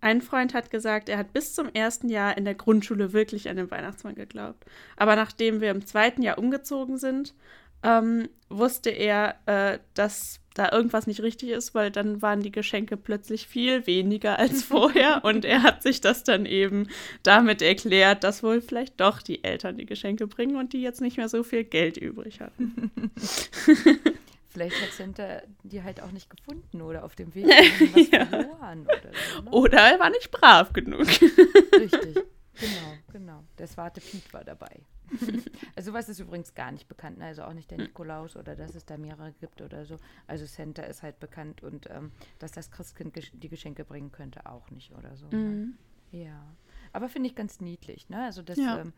[0.00, 3.56] ein Freund hat gesagt, er hat bis zum ersten Jahr in der Grundschule wirklich an
[3.56, 4.64] den Weihnachtsmann geglaubt.
[4.96, 7.34] Aber nachdem wir im zweiten Jahr umgezogen sind,
[7.82, 12.96] ähm, wusste er, äh, dass da irgendwas nicht richtig ist, weil dann waren die Geschenke
[12.96, 16.88] plötzlich viel weniger als vorher und er hat sich das dann eben
[17.22, 21.16] damit erklärt, dass wohl vielleicht doch die Eltern die Geschenke bringen und die jetzt nicht
[21.16, 22.90] mehr so viel Geld übrig hatten.
[24.52, 27.46] Vielleicht hat Santa die halt auch nicht gefunden oder auf dem Weg
[27.94, 28.26] was ja.
[28.26, 29.42] verloren oder so.
[29.42, 29.50] Ne?
[29.50, 31.06] Oder er war nicht brav genug.
[31.06, 32.14] Richtig,
[32.60, 33.44] genau, genau.
[33.56, 34.80] Der Swarte Piet war dabei.
[35.76, 37.26] also was ist übrigens gar nicht bekannt, ne?
[37.26, 37.86] also auch nicht der hm.
[37.86, 39.96] Nikolaus oder dass es da mehrere gibt oder so.
[40.26, 44.46] Also Santa ist halt bekannt und ähm, dass das Christkind gesch die Geschenke bringen könnte,
[44.46, 45.26] auch nicht oder so.
[45.28, 45.36] Ne?
[45.36, 45.76] Mhm.
[46.12, 46.24] Ne?
[46.24, 46.54] Ja.
[46.92, 48.24] Aber finde ich ganz niedlich, ne?
[48.24, 48.80] Also das, ja.
[48.80, 48.92] ähm,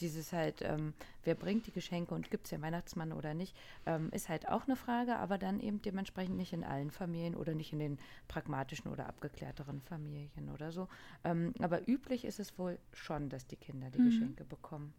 [0.00, 0.94] dieses halt, ähm,
[1.24, 3.56] wer bringt die Geschenke und gibt es ja Weihnachtsmann oder nicht,
[3.86, 7.54] ähm, ist halt auch eine Frage, aber dann eben dementsprechend nicht in allen Familien oder
[7.54, 7.98] nicht in den
[8.28, 10.88] pragmatischen oder abgeklärteren Familien oder so.
[11.24, 14.06] Ähm, aber üblich ist es wohl schon, dass die Kinder die mhm.
[14.06, 14.94] Geschenke bekommen.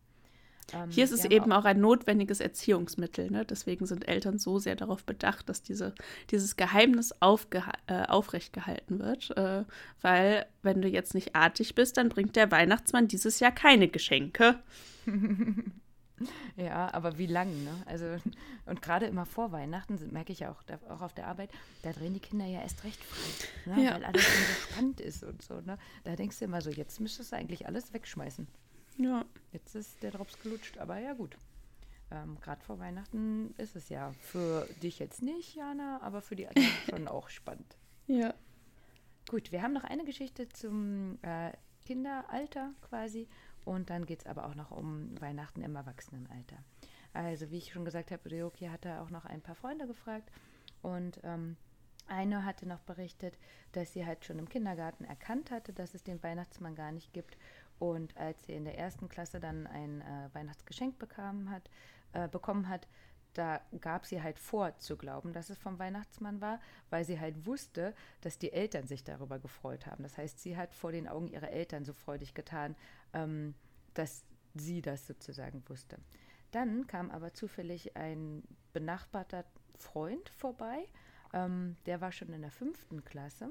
[0.74, 3.30] Ähm, Hier ist es eben auch, auch, ein notwendiges Erziehungsmittel.
[3.32, 3.45] Ne?
[3.45, 5.93] Deswegen sind Eltern so sehr darauf bedacht, dass diese,
[6.30, 9.36] dieses Geheimnis äh, aufrecht gehalten wird.
[9.38, 9.63] Äh,
[10.01, 14.59] weil, wenn du jetzt nicht artig bist, dann bringt der Weihnachtsmann dieses Jahr keine Geschenke.
[16.55, 17.74] ja, aber wie lang, ne?
[17.86, 18.05] Also,
[18.65, 21.49] und gerade immer vor Weihnachten, merke ich ja auch, auch auf der Arbeit,
[21.84, 23.84] da drehen die Kinder ja erst recht frei, ne?
[23.84, 23.93] ja.
[23.95, 25.61] weil alles so spannend ist und so.
[25.61, 25.78] Ne?
[26.03, 28.47] Da denkst du immer so, jetzt müsstest du eigentlich alles wegschmeißen.
[28.98, 29.26] Ja.
[29.52, 31.38] Jetzt ist der Drops gelutscht, aber ja gut.
[32.12, 36.48] Ähm, Gerade vor Weihnachten ist es ja für dich jetzt nicht, Jana, aber für die
[36.48, 37.78] anderen schon auch spannend.
[38.08, 38.34] Ja.
[39.30, 41.52] Gut, wir haben noch eine Geschichte zum äh,
[41.86, 43.28] Kinderalter quasi
[43.66, 46.58] und dann geht es aber auch noch um Weihnachten im Erwachsenenalter.
[47.14, 50.32] Also wie ich schon gesagt habe, Ryoki hatte auch noch ein paar Freunde gefragt
[50.82, 51.58] und ähm,
[52.08, 53.38] eine hatte noch berichtet,
[53.72, 57.38] dass sie halt schon im Kindergarten erkannt hatte, dass es den Weihnachtsmann gar nicht gibt
[57.82, 61.68] und als sie in der ersten Klasse dann ein äh, Weihnachtsgeschenk bekam hat,
[62.14, 62.88] äh, bekommen hat,
[63.34, 66.60] da gab sie halt vor zu glauben, dass es vom Weihnachtsmann war,
[66.92, 70.04] weil sie halt wusste, dass die Eltern sich darüber gefreut haben.
[70.04, 72.76] Das heißt, sie hat vor den Augen ihrer Eltern so freudig getan,
[73.14, 73.56] ähm,
[73.96, 75.98] dass sie das sozusagen wusste.
[76.52, 79.44] Dann kam aber zufällig ein benachbarter
[79.76, 80.88] Freund vorbei,
[81.34, 83.50] ähm, der war schon in der fünften Klasse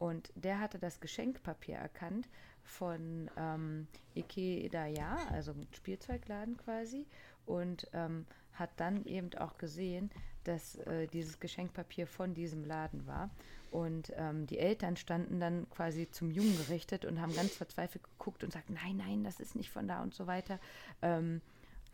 [0.00, 2.28] und der hatte das Geschenkpapier erkannt
[2.64, 7.06] von ähm, Ikedaya, also ein Spielzeugladen quasi,
[7.46, 10.10] und ähm, hat dann eben auch gesehen,
[10.44, 13.30] dass äh, dieses Geschenkpapier von diesem Laden war.
[13.70, 18.42] Und ähm, die Eltern standen dann quasi zum Jungen gerichtet und haben ganz verzweifelt geguckt
[18.42, 20.58] und sagten, nein, nein, das ist nicht von da und so weiter,
[21.02, 21.40] ähm,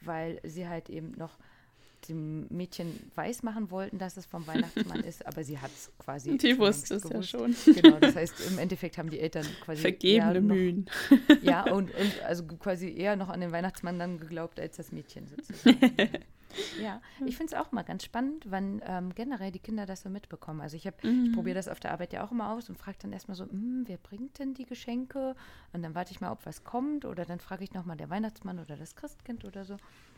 [0.00, 1.38] weil sie halt eben noch
[2.08, 6.36] dem Mädchen weismachen wollten, dass es vom Weihnachtsmann ist, aber sie hat es quasi.
[6.36, 7.54] Die wusste es ja schon.
[7.64, 9.80] Genau, das heißt, im Endeffekt haben die Eltern quasi.
[9.80, 10.86] Vergebene noch, Mühen.
[11.42, 15.26] Ja, und, und also quasi eher noch an den Weihnachtsmann dann geglaubt als das Mädchen
[15.28, 15.78] sozusagen.
[16.80, 20.08] Ja, ich finde es auch mal ganz spannend, wann ähm, generell die Kinder das so
[20.08, 20.60] mitbekommen.
[20.60, 21.26] Also ich habe, mhm.
[21.26, 23.44] ich probiere das auf der Arbeit ja auch immer aus und frage dann erstmal so,
[23.44, 25.34] hm, wer bringt denn die Geschenke?
[25.72, 28.58] Und dann warte ich mal, ob was kommt oder dann frage ich nochmal der Weihnachtsmann
[28.58, 29.76] oder das Christkind oder so.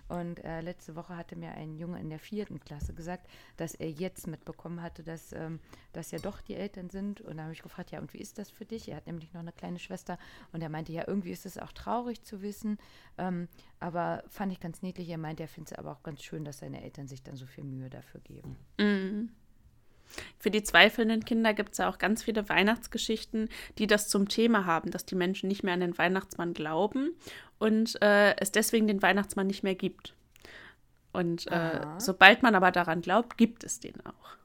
[0.08, 3.90] Und äh, letzte Woche hatte mir ein Junge in der vierten Klasse gesagt, dass er
[3.90, 5.60] jetzt mitbekommen hatte, dass ähm,
[5.92, 7.20] das ja doch die Eltern sind.
[7.20, 8.88] Und da habe ich gefragt, ja, und wie ist das für dich?
[8.88, 10.18] Er hat nämlich noch eine kleine Schwester.
[10.52, 12.78] Und er meinte, ja, irgendwie ist es auch traurig zu wissen.
[13.18, 13.48] Ähm,
[13.80, 15.08] aber fand ich ganz niedlich.
[15.08, 17.46] Er meinte, er findet es aber auch ganz schön, dass seine Eltern sich dann so
[17.46, 18.56] viel Mühe dafür geben.
[18.78, 19.30] Mhm.
[20.38, 23.48] Für die zweifelnden Kinder gibt es ja auch ganz viele Weihnachtsgeschichten,
[23.78, 27.10] die das zum Thema haben, dass die Menschen nicht mehr an den Weihnachtsmann glauben
[27.58, 30.14] und äh, es deswegen den Weihnachtsmann nicht mehr gibt.
[31.12, 34.36] Und äh, sobald man aber daran glaubt, gibt es den auch.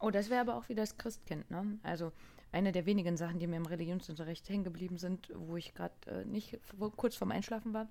[0.00, 1.78] Oh, das wäre aber auch wie das Christkind, ne?
[1.82, 2.10] Also
[2.52, 6.24] eine der wenigen Sachen, die mir im Religionsunterricht hängen geblieben sind, wo ich gerade äh,
[6.24, 6.58] nicht
[6.96, 7.88] kurz vorm Einschlafen war.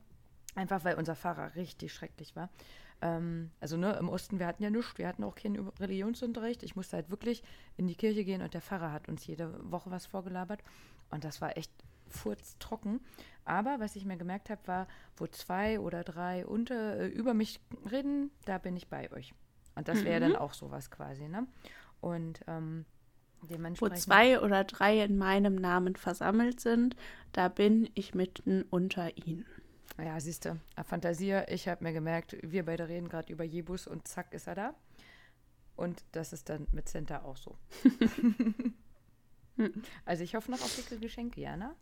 [0.55, 2.49] Einfach weil unser Fahrer richtig schrecklich war.
[3.01, 6.63] Ähm, also ne, im Osten, wir hatten ja nichts, wir hatten auch keinen Religionsunterricht.
[6.63, 7.43] Ich musste halt wirklich
[7.77, 10.63] in die Kirche gehen und der Pfarrer hat uns jede Woche was vorgelabert.
[11.09, 11.71] Und das war echt
[12.07, 12.99] furztrocken.
[13.45, 17.59] Aber was ich mir gemerkt habe, war, wo zwei oder drei unter, äh, über mich
[17.89, 19.33] reden, da bin ich bei euch.
[19.75, 20.33] Und das wäre mhm.
[20.33, 21.47] dann auch sowas quasi, ne?
[22.01, 22.85] Und ähm,
[23.49, 23.97] dementsprechend.
[23.97, 26.95] Wo zwei oder drei in meinem Namen versammelt sind,
[27.31, 29.45] da bin ich mitten unter ihnen.
[29.97, 34.07] Ja, siehst du, Fantasie, ich habe mir gemerkt, wir beide reden gerade über Jebus und
[34.07, 34.75] zack ist er da.
[35.75, 37.57] Und das ist dann mit Center auch so.
[40.05, 41.75] also ich hoffe noch auf dicke Geschenke, Jana.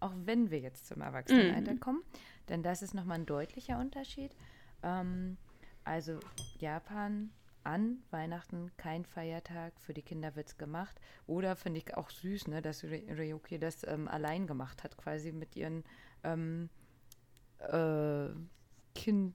[0.00, 1.80] Auch wenn wir jetzt zum Erwachsenenalter mm.
[1.80, 2.02] kommen.
[2.48, 4.34] Denn das ist nochmal ein deutlicher Unterschied.
[4.82, 5.36] Ähm,
[5.84, 6.20] also
[6.58, 7.30] Japan
[7.64, 11.00] an Weihnachten kein Feiertag, für die Kinder wird es gemacht.
[11.26, 15.56] Oder finde ich auch süß, ne, dass Ryoki das ähm, allein gemacht hat, quasi mit
[15.56, 15.84] ihren
[16.24, 16.70] ähm,
[17.60, 18.28] äh,
[18.94, 19.34] Kind,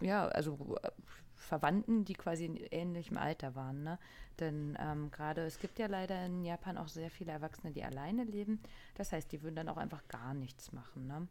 [0.00, 0.90] ja, also äh,
[1.34, 3.82] Verwandten, die quasi in ähnlichem Alter waren.
[3.82, 3.98] Ne?
[4.40, 8.24] Denn ähm, gerade, es gibt ja leider in Japan auch sehr viele Erwachsene, die alleine
[8.24, 8.60] leben.
[8.94, 11.06] Das heißt, die würden dann auch einfach gar nichts machen.
[11.06, 11.28] Ne?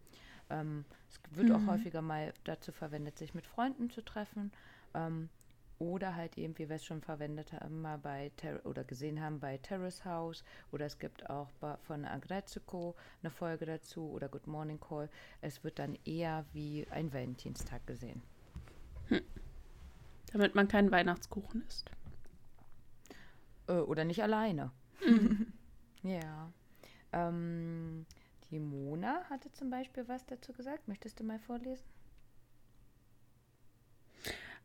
[0.49, 1.55] Ähm, es wird mhm.
[1.55, 4.51] auch häufiger mal dazu verwendet, sich mit Freunden zu treffen.
[4.93, 5.29] Ähm,
[5.79, 9.39] oder halt eben, wie wir es schon verwendet haben, mal bei Ter oder gesehen haben
[9.39, 10.43] bei Terrace House.
[10.71, 11.49] Oder es gibt auch
[11.81, 15.09] von Agretsuko eine Folge dazu oder Good Morning Call.
[15.41, 18.21] Es wird dann eher wie ein Valentinstag gesehen.
[19.07, 19.21] Hm.
[20.31, 21.91] Damit man keinen Weihnachtskuchen isst.
[23.67, 24.71] Äh, oder nicht alleine.
[25.05, 25.53] Mhm.
[26.03, 26.51] ja.
[27.11, 28.05] Ähm,
[28.49, 30.87] die Mona hatte zum Beispiel was dazu gesagt.
[30.87, 31.85] Möchtest du mal vorlesen?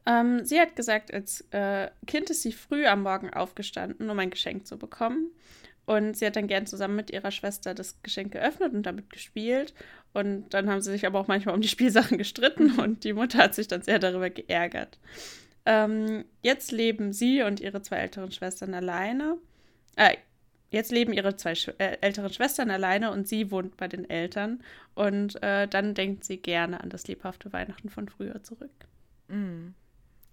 [0.09, 4.30] Ähm, sie hat gesagt, als äh, Kind ist sie früh am Morgen aufgestanden, um ein
[4.30, 5.30] Geschenk zu bekommen.
[5.84, 9.74] Und sie hat dann gern zusammen mit ihrer Schwester das Geschenk geöffnet und damit gespielt.
[10.14, 13.38] Und dann haben sie sich aber auch manchmal um die Spielsachen gestritten und die Mutter
[13.38, 14.98] hat sich dann sehr darüber geärgert.
[15.66, 19.36] Ähm, jetzt leben sie und ihre zwei älteren Schwestern alleine.
[19.96, 20.16] Äh,
[20.70, 24.62] jetzt leben ihre zwei Sch äh, älteren Schwestern alleine und sie wohnt bei den Eltern.
[24.94, 28.70] Und äh, dann denkt sie gerne an das lebhafte Weihnachten von früher zurück.
[29.28, 29.74] Mhm.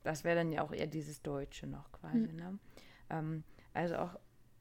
[0.06, 2.32] Das wäre dann ja auch eher dieses Deutsche noch quasi.
[2.32, 2.36] Mhm.
[2.36, 2.60] Ne?
[3.10, 3.44] Ähm,
[3.74, 4.16] also auch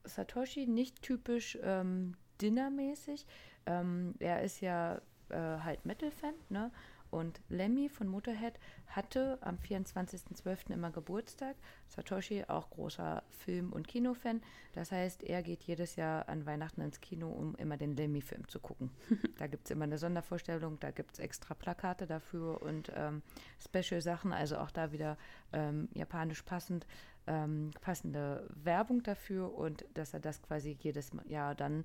[0.04, 3.26] Satoshi nicht typisch ähm, Dinnermäßig.
[3.66, 6.72] Ähm, er ist ja äh, halt Metal-Fan, ne?
[7.14, 8.58] Und Lemmy von Motorhead
[8.88, 10.72] hatte am 24.12.
[10.72, 11.54] immer Geburtstag.
[11.86, 14.42] Satoshi auch großer Film- und Kinofan.
[14.72, 18.58] Das heißt, er geht jedes Jahr an Weihnachten ins Kino, um immer den Lemmy-Film zu
[18.58, 18.90] gucken.
[19.38, 23.22] da gibt es immer eine Sondervorstellung, da gibt es extra Plakate dafür und ähm,
[23.60, 25.16] Special-Sachen, also auch da wieder
[25.52, 26.84] ähm, japanisch passend.
[27.28, 31.84] Ähm, passende Werbung dafür und dass er das quasi jedes Jahr dann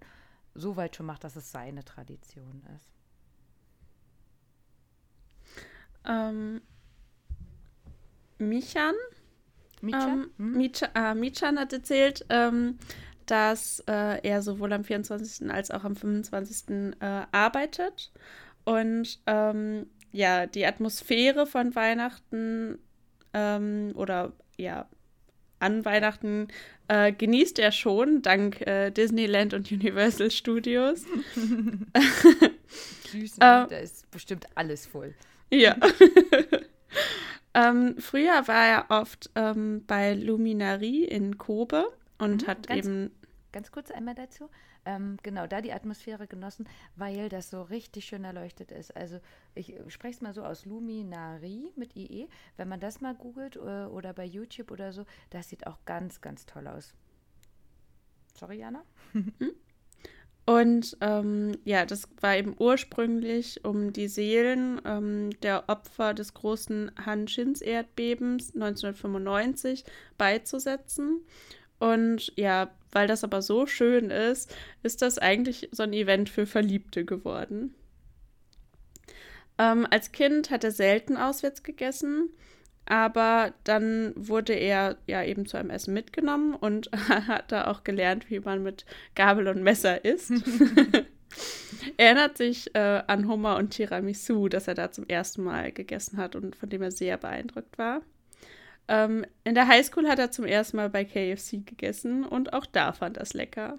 [0.56, 2.99] so weit schon macht, dass es seine Tradition ist.
[6.06, 6.62] Ähm,
[8.38, 8.96] Michan.
[9.82, 10.32] Michan?
[10.40, 10.72] Ähm, hm?
[10.96, 12.78] äh, Michan hat erzählt, ähm,
[13.26, 15.52] dass äh, er sowohl am 24.
[15.52, 16.96] als auch am 25.
[17.00, 18.12] Äh, arbeitet
[18.64, 22.80] Und ähm, ja, die Atmosphäre von Weihnachten
[23.34, 24.88] ähm, oder ja,
[25.60, 26.48] an Weihnachten
[26.88, 31.06] äh, genießt er schon, dank äh, Disneyland und Universal Studios.
[33.12, 33.68] Süß, ne?
[33.70, 35.14] da ist bestimmt alles voll.
[35.52, 35.76] Ja.
[37.54, 41.86] ähm, früher war er oft ähm, bei Luminarie in Kobe
[42.18, 43.12] und mhm, hat ganz, eben.
[43.52, 44.50] Ganz kurz einmal dazu.
[44.86, 48.96] Ähm, genau, da die Atmosphäre genossen, weil das so richtig schön erleuchtet ist.
[48.96, 49.20] Also
[49.56, 52.28] ich spreche es mal so aus Luminari mit IE.
[52.58, 55.78] Wenn man das mal googelt oder, äh, oder bei YouTube oder so, das sieht auch
[55.86, 56.94] ganz, ganz toll aus.
[58.36, 58.84] Sorry, Jana?
[60.50, 66.92] Und ähm, ja, das war eben ursprünglich, um die Seelen ähm, der Opfer des großen
[67.06, 69.86] Hanshins-Erdbebens 1995
[70.18, 71.22] beizusetzen.
[71.78, 76.48] Und ja, weil das aber so schön ist, ist das eigentlich so ein Event für
[76.48, 77.76] Verliebte geworden.
[79.60, 82.32] Ähm, als Kind hat er selten auswärts gegessen,
[82.90, 88.30] aber dann wurde er ja eben zu einem Essen mitgenommen und hat da auch gelernt,
[88.30, 88.86] wie man mit
[89.16, 90.32] Gabel und Messer isst.
[91.98, 96.18] er erinnert sich äh, an Hummer und Tiramisu, das er da zum ersten Mal gegessen
[96.18, 98.02] hat und von dem er sehr beeindruckt war.
[98.88, 102.92] Ähm, in der Highschool hat er zum ersten Mal bei KFC gegessen und auch da
[102.92, 103.78] fand er es lecker.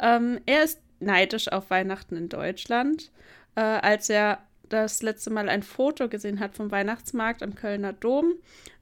[0.00, 3.12] Ähm, er ist neidisch auf Weihnachten in Deutschland.
[3.54, 4.42] Äh, als er
[4.72, 8.34] das letzte Mal ein Foto gesehen hat vom Weihnachtsmarkt am Kölner Dom,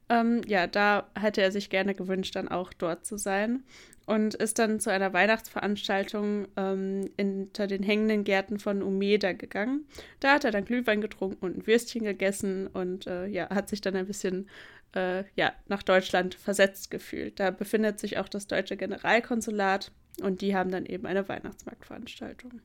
[0.09, 3.63] ähm, ja, da hätte er sich gerne gewünscht, dann auch dort zu sein
[4.05, 9.85] und ist dann zu einer Weihnachtsveranstaltung ähm, hinter den hängenden Gärten von Umeda gegangen.
[10.19, 13.79] Da hat er dann Glühwein getrunken und ein Würstchen gegessen und äh, ja, hat sich
[13.79, 14.49] dann ein bisschen
[14.95, 17.39] äh, ja, nach Deutschland versetzt gefühlt.
[17.39, 22.61] Da befindet sich auch das deutsche Generalkonsulat und die haben dann eben eine Weihnachtsmarktveranstaltung.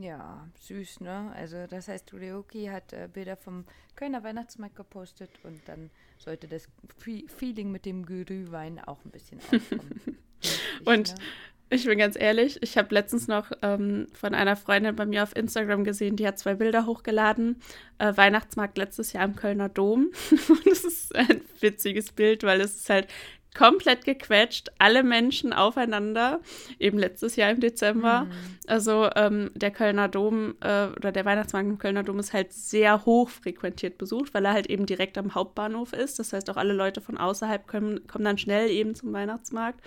[0.00, 1.32] Ja, süß, ne?
[1.34, 3.64] Also das heißt, Ureoki hat äh, Bilder vom
[3.96, 6.68] Kölner Weihnachtsmarkt gepostet und dann sollte das
[6.98, 10.18] Feeling mit dem Glühwein auch ein bisschen aufkommen.
[10.84, 11.24] und ne?
[11.70, 15.36] Ich bin ganz ehrlich, ich habe letztens noch ähm, von einer Freundin bei mir auf
[15.36, 17.60] Instagram gesehen, die hat zwei Bilder hochgeladen.
[17.98, 20.10] Äh, Weihnachtsmarkt letztes Jahr im Kölner Dom.
[20.48, 23.08] Und das ist ein witziges Bild, weil es ist halt
[23.56, 26.40] komplett gequetscht, alle Menschen aufeinander,
[26.78, 28.24] eben letztes Jahr im Dezember.
[28.24, 28.30] Mhm.
[28.66, 33.04] Also ähm, der Kölner Dom äh, oder der Weihnachtsmarkt im Kölner Dom ist halt sehr
[33.04, 36.18] hoch frequentiert besucht, weil er halt eben direkt am Hauptbahnhof ist.
[36.18, 39.80] Das heißt, auch alle Leute von außerhalb kommen, kommen dann schnell eben zum Weihnachtsmarkt.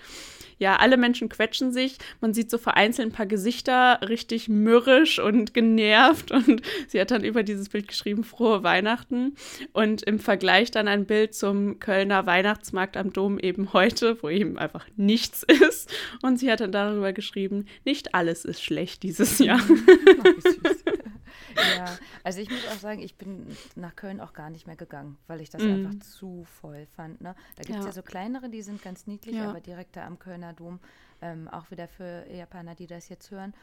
[0.62, 1.98] Ja, alle Menschen quetschen sich.
[2.20, 6.32] Man sieht so vereinzelt ein paar Gesichter richtig mürrisch und genervt.
[6.42, 9.36] Und sie hat dann über dieses Bild geschrieben, frohe Weihnachten.
[9.74, 14.30] Und im Vergleich dann ein Bild zum Kölner Weihnachtsmarkt am Dom eben eben heute, wo
[14.30, 15.94] eben einfach nichts ist.
[16.22, 19.60] Und sie hat dann darüber geschrieben, nicht alles ist schlecht dieses Jahr.
[21.78, 23.46] ja, also ich muss auch sagen, ich bin
[23.76, 25.70] nach Köln auch gar nicht mehr gegangen, weil ich das mm.
[25.70, 27.20] einfach zu voll fand.
[27.20, 27.36] Ne?
[27.58, 27.90] Da gibt es ja.
[27.90, 27.92] ja.
[27.92, 29.50] so kleinere, die sind ganz niedlich, ja.
[29.50, 30.80] aber direkt da am Kölner Dom,
[31.22, 33.54] ähm, auch wieder für Japaner, die das jetzt hören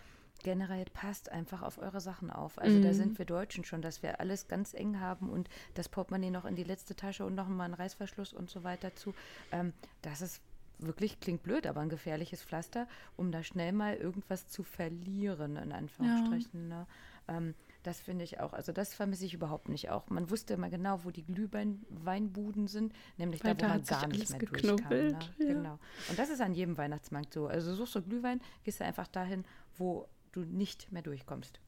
[0.42, 2.58] generell passt einfach auf eure Sachen auf.
[2.58, 2.82] Also mhm.
[2.82, 6.44] da sind wir Deutschen schon, dass wir alles ganz eng haben und das Portemonnaie noch
[6.44, 9.14] in die letzte Tasche und noch mal einen Reißverschluss und so weiter zu.
[9.52, 9.72] Ähm,
[10.02, 10.40] das ist
[10.78, 12.86] wirklich, klingt blöd, aber ein gefährliches Pflaster,
[13.16, 16.70] um da schnell mal irgendwas zu verlieren, in Anführungsstrichen.
[16.70, 16.78] Ja.
[16.78, 16.86] Ne?
[17.28, 20.10] Ähm, das finde ich auch, also das vermisse ich überhaupt nicht auch.
[20.10, 24.30] Man wusste immer genau, wo die Glühweinbuden sind, nämlich Weil da, wo man gar nicht
[24.30, 24.88] mehr durchkam.
[24.88, 25.18] Ne?
[25.38, 25.46] Ja.
[25.46, 25.78] Genau.
[26.08, 27.46] Und das ist an jedem Weihnachtsmarkt so.
[27.46, 29.44] Also suchst du Glühwein, gehst du einfach dahin,
[29.76, 31.60] wo du nicht mehr durchkommst.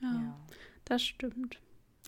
[0.00, 0.40] Ja, ja,
[0.84, 1.58] das stimmt.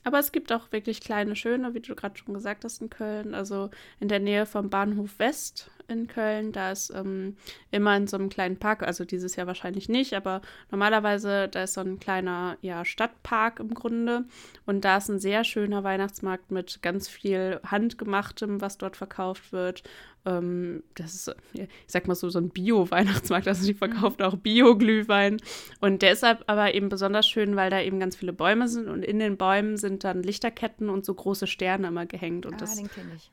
[0.04, 3.34] Aber es gibt auch wirklich kleine, schöne, wie du gerade schon gesagt hast, in Köln.
[3.34, 3.70] Also
[4.00, 6.52] in der Nähe vom Bahnhof West in Köln.
[6.52, 7.36] Da ist ähm,
[7.70, 11.74] immer in so einem kleinen Park, also dieses Jahr wahrscheinlich nicht, aber normalerweise da ist
[11.74, 14.24] so ein kleiner ja, Stadtpark im Grunde.
[14.66, 19.82] Und da ist ein sehr schöner Weihnachtsmarkt mit ganz viel Handgemachtem, was dort verkauft wird.
[20.28, 23.48] Ähm, das ist, ich sag mal so, so ein Bio-Weihnachtsmarkt.
[23.48, 23.78] Also die mhm.
[23.78, 25.38] verkauft auch Bio-Glühwein.
[25.80, 29.04] Und der ist aber eben besonders schön, weil da eben ganz viele Bäume sind und
[29.04, 32.46] in den Bäumen sind dann Lichterketten und so große Sterne immer gehängt.
[32.46, 32.88] Und ah, das, mhm.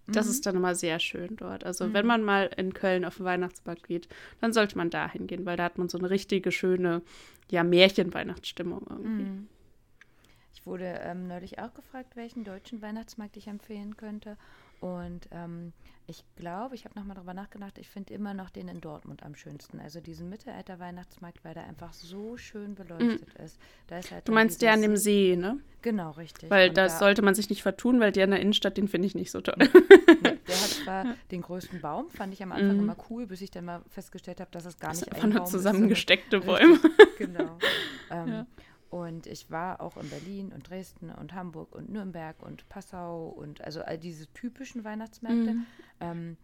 [0.08, 1.66] das ist dann immer sehr schön dort.
[1.66, 1.93] Also mhm.
[1.93, 4.08] wenn man mal in Köln auf den Weihnachtsmarkt geht,
[4.41, 7.02] dann sollte man da hingehen, weil da hat man so eine richtige schöne,
[7.50, 9.24] ja, Märchen-Weihnachtsstimmung irgendwie.
[9.24, 9.48] Mhm.
[10.54, 14.38] Ich wurde ähm, neulich auch gefragt, welchen deutschen Weihnachtsmarkt ich empfehlen könnte.
[14.80, 15.74] Und ähm,
[16.08, 19.36] ich glaube, ich habe nochmal darüber nachgedacht, ich finde immer noch den in Dortmund am
[19.36, 19.80] schönsten.
[19.80, 23.43] Also diesen Mittelalter-Weihnachtsmarkt, weil der einfach so schön beleuchtet mhm.
[23.43, 23.60] ist.
[23.89, 25.60] ist halt du meinst der an dem See, ne?
[25.82, 26.50] Genau, richtig.
[26.50, 29.16] Weil da sollte man sich nicht vertun, weil der in der Innenstadt, den finde ich
[29.16, 29.58] nicht so toll.
[30.48, 32.84] Der hat zwar den größten Baum, fand ich am Anfang mhm.
[32.84, 36.38] immer cool, bis ich dann mal festgestellt habe, dass es gar nicht ein Baum zusammengesteckte
[36.38, 36.46] ist.
[36.46, 36.80] Bäume.
[37.18, 37.58] genau.
[38.12, 38.46] Ähm, ja.
[38.91, 43.62] Und ich war auch in Berlin und Dresden und Hamburg und Nürnberg und Passau und
[43.62, 45.54] also all diese typischen Weihnachtsmärkte.
[45.54, 45.66] Mhm.
[46.00, 46.38] Ähm,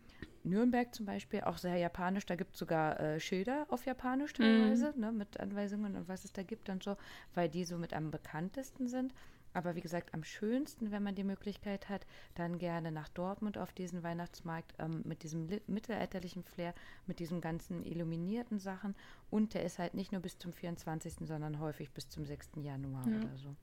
[0.44, 4.92] Nürnberg zum Beispiel, auch sehr japanisch, da gibt es sogar äh, Schilder auf Japanisch teilweise,
[4.96, 5.00] mhm.
[5.00, 6.98] ne, mit Anweisungen und was es da gibt und so,
[7.36, 9.14] weil die so mit am bekanntesten sind.
[9.54, 13.74] Aber wie gesagt, am schönsten, wenn man die Möglichkeit hat, dann gerne nach Dortmund auf
[13.74, 16.74] diesen Weihnachtsmarkt ähm, mit diesem mittelalterlichen Flair,
[17.08, 18.96] mit diesen ganzen illuminierten Sachen.
[19.30, 22.52] Und der ist halt nicht nur bis zum 24., sondern häufig bis zum 6.
[22.58, 23.18] Januar ja.
[23.18, 23.56] oder so.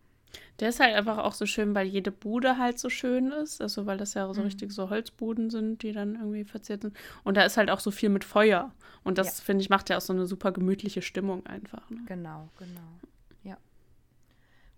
[0.61, 3.63] Der ist halt einfach auch so schön, weil jede Bude halt so schön ist.
[3.63, 4.47] Also, weil das ja so mhm.
[4.47, 6.97] richtig so Holzbuden sind, die dann irgendwie verziert sind.
[7.25, 8.73] Und da ist halt auch so viel mit Feuer.
[9.05, 9.45] Und das, ja.
[9.45, 11.89] finde ich, macht ja auch so eine super gemütliche Stimmung einfach.
[11.91, 12.03] Ne?
[12.07, 13.01] Genau, genau.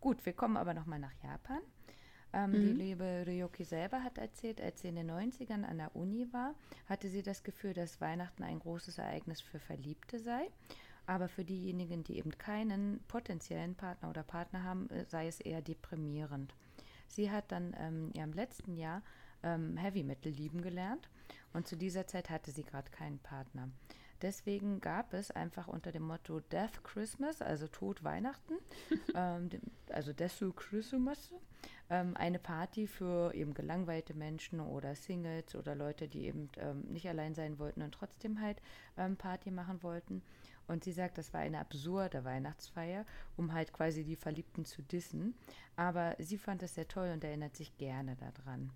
[0.00, 1.60] Gut, wir kommen aber nochmal nach Japan.
[2.32, 2.54] Ähm, mhm.
[2.54, 6.54] Die liebe Ryoki selber hat erzählt, als sie in den 90ern an der Uni war,
[6.86, 10.48] hatte sie das Gefühl, dass Weihnachten ein großes Ereignis für Verliebte sei.
[11.06, 15.60] Aber für diejenigen, die eben keinen potenziellen Partner oder Partner haben, äh, sei es eher
[15.60, 16.54] deprimierend.
[17.08, 19.02] Sie hat dann ähm, ihrem letzten Jahr
[19.42, 21.08] ähm, Heavy Metal lieben gelernt
[21.52, 23.68] und zu dieser Zeit hatte sie gerade keinen Partner.
[24.22, 28.54] Deswegen gab es einfach unter dem Motto Death Christmas, also Tod Weihnachten,
[29.14, 29.48] ähm,
[29.88, 31.32] also Desu Christmas,
[31.88, 37.08] ähm, eine Party für eben gelangweilte Menschen oder Singles oder Leute, die eben ähm, nicht
[37.08, 38.60] allein sein wollten und trotzdem halt
[38.96, 40.22] ähm, Party machen wollten.
[40.68, 43.04] Und sie sagt, das war eine absurde Weihnachtsfeier,
[43.36, 45.34] um halt quasi die Verliebten zu dissen.
[45.74, 48.70] Aber sie fand es sehr toll und erinnert sich gerne daran.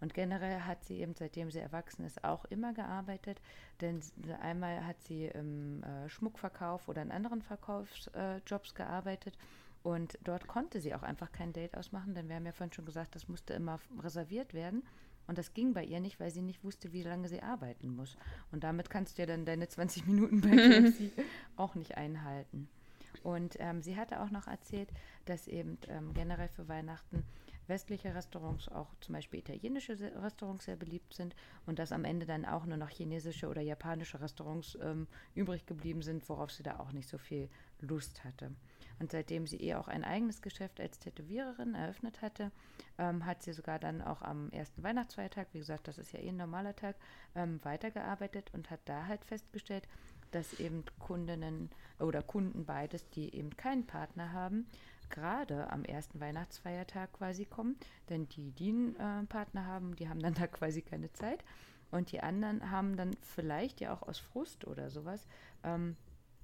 [0.00, 3.40] Und generell hat sie eben, seitdem sie erwachsen ist, auch immer gearbeitet.
[3.80, 4.00] Denn
[4.40, 9.36] einmal hat sie im äh, Schmuckverkauf oder in anderen Verkaufsjobs äh, gearbeitet.
[9.82, 12.84] Und dort konnte sie auch einfach kein Date ausmachen, denn wir haben ja vorhin schon
[12.84, 14.82] gesagt, das musste immer reserviert werden.
[15.26, 18.16] Und das ging bei ihr nicht, weil sie nicht wusste, wie lange sie arbeiten muss.
[18.50, 20.48] Und damit kannst du ja dann deine 20 Minuten bei
[20.90, 21.12] KFC
[21.56, 22.68] auch nicht einhalten.
[23.22, 24.88] Und ähm, sie hatte auch noch erzählt,
[25.26, 27.24] dass eben ähm, generell für Weihnachten
[27.70, 32.44] westliche Restaurants, auch zum Beispiel italienische Restaurants sehr beliebt sind und dass am Ende dann
[32.44, 36.92] auch nur noch chinesische oder japanische Restaurants ähm, übrig geblieben sind, worauf sie da auch
[36.92, 37.48] nicht so viel
[37.80, 38.52] Lust hatte.
[38.98, 42.52] Und seitdem sie eh auch ein eigenes Geschäft als Tätowiererin eröffnet hatte,
[42.98, 46.28] ähm, hat sie sogar dann auch am ersten Weihnachtsfeiertag, wie gesagt, das ist ja eh
[46.28, 46.96] ein normaler Tag,
[47.34, 49.88] ähm, weitergearbeitet und hat da halt festgestellt,
[50.32, 54.66] dass eben Kundinnen oder Kunden beides, die eben keinen Partner haben,
[55.10, 57.76] gerade am ersten Weihnachtsfeiertag quasi kommen,
[58.08, 61.44] denn die, die einen äh, Partner haben, die haben dann da quasi keine Zeit
[61.90, 65.26] und die anderen haben dann vielleicht ja auch aus Frust oder sowas
[65.64, 65.96] ähm,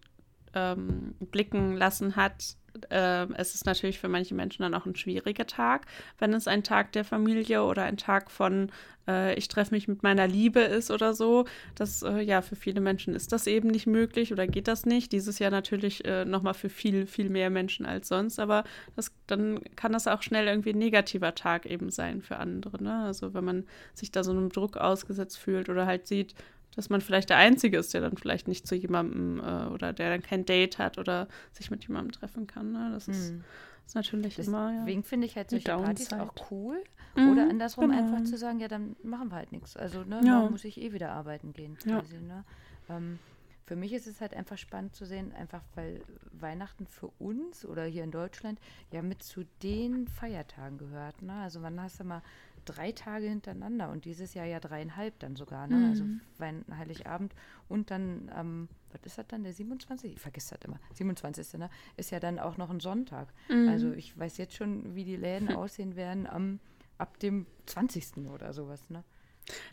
[0.54, 2.56] ähm, lassen hat,
[2.90, 5.86] äh, es ist natürlich für manche Menschen dann auch ein schwieriger Tag,
[6.18, 8.70] wenn es ein Tag der Familie oder ein Tag von
[9.08, 11.46] äh, ich treffe mich mit meiner Liebe ist oder so.
[11.74, 15.12] Das, äh, ja, für viele Menschen ist das eben nicht möglich oder geht das nicht.
[15.12, 18.64] Dieses Jahr natürlich äh, nochmal für viel, viel mehr Menschen als sonst, aber
[18.96, 22.82] das, dann kann das auch schnell irgendwie ein negativer Tag eben sein für andere.
[22.82, 23.04] Ne?
[23.04, 23.64] Also wenn man
[23.94, 26.34] sich da so einem Druck ausgesetzt fühlt oder halt sieht,
[26.76, 30.10] dass man vielleicht der Einzige ist, der dann vielleicht nicht zu jemandem äh, oder der
[30.10, 32.72] dann kein Date hat oder sich mit jemandem treffen kann.
[32.72, 32.90] Ne?
[32.92, 33.44] Das ist, hm.
[33.86, 34.72] ist natürlich Deswegen immer.
[34.72, 36.82] Ja, Deswegen finde ich halt solche Partys auch cool.
[37.14, 38.02] Mhm, oder andersrum genau.
[38.02, 39.76] einfach zu sagen, ja, dann machen wir halt nichts.
[39.76, 40.48] Also, ne, ja.
[40.48, 41.76] muss ich eh wieder arbeiten gehen.
[41.76, 42.20] Quasi, ja.
[42.20, 42.44] ne?
[42.88, 43.18] Ähm,
[43.64, 46.02] für mich ist es halt einfach spannend zu sehen, einfach weil
[46.32, 48.60] Weihnachten für uns oder hier in Deutschland
[48.90, 51.22] ja mit zu den Feiertagen gehört.
[51.22, 51.32] Ne?
[51.34, 52.22] Also wann hast du mal
[52.64, 55.88] drei Tage hintereinander und dieses Jahr ja dreieinhalb dann sogar, ne?
[55.88, 56.20] Also mhm.
[56.38, 57.34] Also Heiligabend
[57.68, 60.12] und dann ähm, was ist das dann, der 27?
[60.12, 60.78] Ich vergesse das immer.
[60.94, 61.54] 27.
[61.54, 61.70] Ne?
[61.96, 63.28] Ist ja dann auch noch ein Sonntag.
[63.48, 63.68] Mhm.
[63.68, 66.60] Also ich weiß jetzt schon, wie die Läden aussehen werden am,
[66.98, 68.28] ab dem 20.
[68.32, 69.02] oder sowas, ne?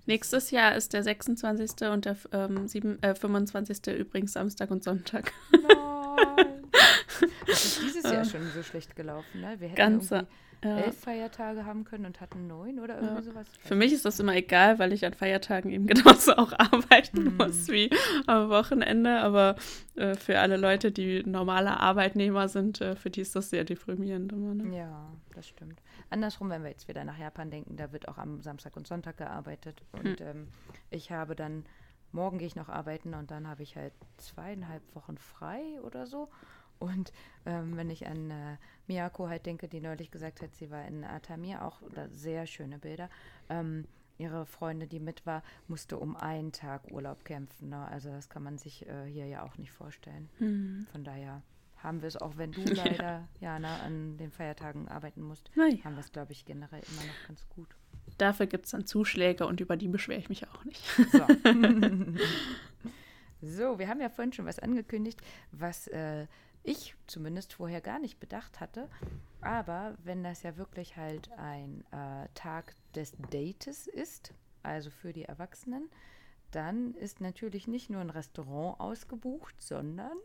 [0.07, 1.87] Nächstes Jahr ist der 26.
[1.91, 3.85] und der ähm, 7, äh, 25.
[3.99, 5.31] übrigens Samstag und Sonntag.
[5.51, 6.47] Nein.
[7.47, 9.55] Das ist dieses Jahr schon so schlecht gelaufen, ne?
[9.59, 10.27] Wir hätten Ganze,
[10.63, 10.77] ja.
[10.77, 13.21] elf Feiertage haben können und hatten neun oder irgendwie ja.
[13.21, 13.47] sowas.
[13.61, 17.37] Für mich ist das immer egal, weil ich an Feiertagen eben genauso auch arbeiten mhm.
[17.37, 17.89] muss wie
[18.27, 19.19] am Wochenende.
[19.19, 19.55] Aber
[19.95, 24.31] äh, für alle Leute, die normale Arbeitnehmer sind, äh, für die ist das sehr deprimierend
[24.31, 24.53] immer.
[24.53, 24.77] Ne?
[24.77, 25.81] Ja, das stimmt.
[26.09, 29.17] Andersrum, wenn wir jetzt wieder nach Japan denken, da wird auch am Samstag und Sonntag
[29.17, 29.81] gearbeitet.
[29.91, 30.25] Und mhm.
[30.25, 30.47] ähm,
[30.89, 31.65] ich habe dann,
[32.11, 36.29] morgen gehe ich noch arbeiten und dann habe ich halt zweieinhalb Wochen frei oder so.
[36.79, 37.11] Und
[37.45, 38.57] ähm, wenn ich an äh,
[38.87, 43.09] Miyako halt denke, die neulich gesagt hat, sie war in Atamir, auch sehr schöne Bilder.
[43.49, 43.85] Ähm,
[44.19, 47.69] ihre Freundin, die mit war, musste um einen Tag Urlaub kämpfen.
[47.69, 47.87] Ne?
[47.87, 50.29] Also das kann man sich äh, hier ja auch nicht vorstellen.
[50.39, 50.87] Mhm.
[50.91, 51.41] Von daher
[51.77, 55.63] haben wir es, auch wenn du leider, Jana, an den Feiertagen arbeiten musst, ja.
[55.83, 57.67] haben wir es, glaube ich, generell immer noch ganz gut.
[58.17, 60.83] Dafür gibt es dann Zuschläge und über die beschwere ich mich auch nicht.
[61.11, 61.19] So.
[63.41, 65.21] so, wir haben ja vorhin schon was angekündigt,
[65.51, 66.27] was äh,
[66.63, 68.89] ich zumindest vorher gar nicht bedacht hatte.
[69.41, 74.33] Aber wenn das ja wirklich halt ein äh, Tag des Dates ist,
[74.63, 75.89] also für die Erwachsenen,
[76.51, 80.17] dann ist natürlich nicht nur ein Restaurant ausgebucht, sondern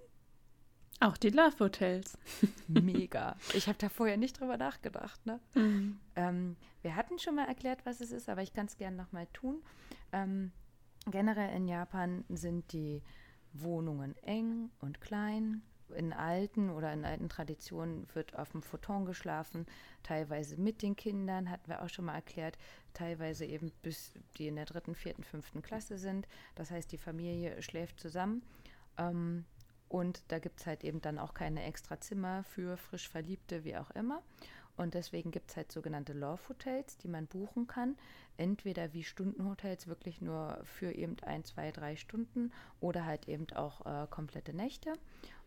[1.01, 2.17] auch die Love Hotels.
[2.69, 3.37] Mega.
[3.53, 5.25] Ich habe da vorher nicht drüber nachgedacht.
[5.27, 5.41] Ne?
[5.55, 5.99] Mhm.
[6.17, 9.27] Ähm, wir hatten schon mal erklärt, was es ist, aber ich kann es gerne nochmal
[9.33, 9.63] tun.
[10.13, 10.53] Ähm,
[11.11, 13.03] generell in Japan sind die
[13.53, 15.63] Wohnungen eng und klein.
[15.95, 19.67] In alten oder in alten Traditionen wird auf dem Futon geschlafen,
[20.03, 22.59] teilweise mit den Kindern, hatten wir auch schon mal erklärt,
[22.95, 26.27] teilweise eben bis die in der dritten, vierten, fünften Klasse sind.
[26.55, 28.43] Das heißt, die Familie schläft zusammen.
[28.99, 29.45] Ähm,
[29.89, 33.77] und da gibt es halt eben dann auch keine extra Zimmer für frisch Verliebte, wie
[33.77, 34.23] auch immer.
[34.77, 37.97] Und deswegen gibt es halt sogenannte Love Hotels, die man buchen kann.
[38.37, 43.87] Entweder wie Stundenhotels wirklich nur für eben ein, zwei, drei Stunden oder halt eben auch
[43.87, 44.93] äh, komplette Nächte.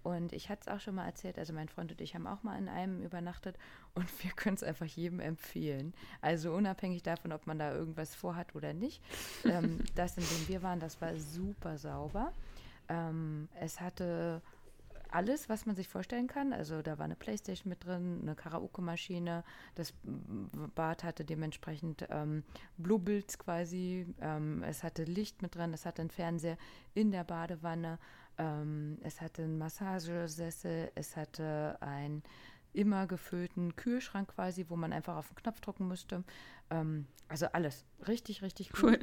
[0.03, 2.41] Und ich hatte es auch schon mal erzählt, also mein Freund und ich haben auch
[2.41, 3.57] mal in einem übernachtet
[3.93, 5.93] und wir können es einfach jedem empfehlen.
[6.21, 9.03] Also unabhängig davon, ob man da irgendwas vorhat oder nicht.
[9.43, 12.31] ähm, das, in dem wir waren, das war super sauber.
[12.87, 14.41] Ähm, es hatte
[15.11, 16.53] alles, was man sich vorstellen kann.
[16.53, 19.43] Also da war eine Playstation mit drin, eine Karaoke-Maschine.
[19.75, 19.93] Das
[20.75, 22.43] Bad hatte dementsprechend ähm,
[22.77, 24.13] Bluebilds quasi.
[24.21, 26.57] Ähm, es hatte Licht mit drin, es hatte einen Fernseher
[26.93, 27.99] in der Badewanne.
[28.37, 32.23] Ähm, es hatte einen Massagesessel, es hatte einen
[32.77, 36.23] immer gefüllten Kühlschrank quasi, wo man einfach auf den Knopf drücken musste.
[36.69, 38.99] Ähm, also alles richtig, richtig cool.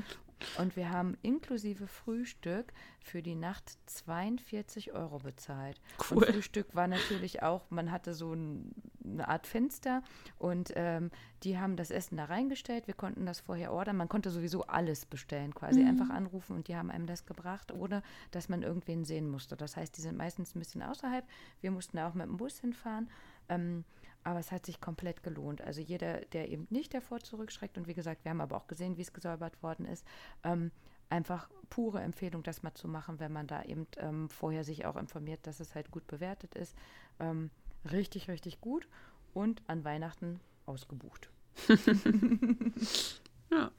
[0.59, 5.81] Und wir haben inklusive Frühstück für die Nacht 42 Euro bezahlt.
[6.11, 6.19] Cool.
[6.19, 10.03] Und Frühstück war natürlich auch, man hatte so ein, eine Art Fenster
[10.39, 11.11] und ähm,
[11.43, 12.87] die haben das Essen da reingestellt.
[12.87, 13.97] Wir konnten das vorher ordern.
[13.97, 15.89] Man konnte sowieso alles bestellen, quasi mhm.
[15.89, 19.57] einfach anrufen und die haben einem das gebracht, ohne dass man irgendwen sehen musste.
[19.57, 21.27] Das heißt, die sind meistens ein bisschen außerhalb.
[21.61, 23.09] Wir mussten auch mit dem Bus hinfahren.
[23.49, 23.85] Ähm,
[24.25, 25.61] aber es hat sich komplett gelohnt.
[25.61, 28.97] Also jeder, der eben nicht davor zurückschreckt, und wie gesagt, wir haben aber auch gesehen,
[28.97, 30.07] wie es gesäubert worden ist,
[30.43, 30.71] ähm,
[31.11, 34.97] einfach pure Empfehlung, das mal zu machen, wenn man da eben ähm, vorher sich auch
[34.97, 36.75] informiert, dass es halt gut bewertet ist.
[37.21, 37.51] Ähm,
[37.91, 38.89] richtig, richtig gut
[39.35, 41.31] und an Weihnachten ausgebucht.
[43.51, 43.71] ja.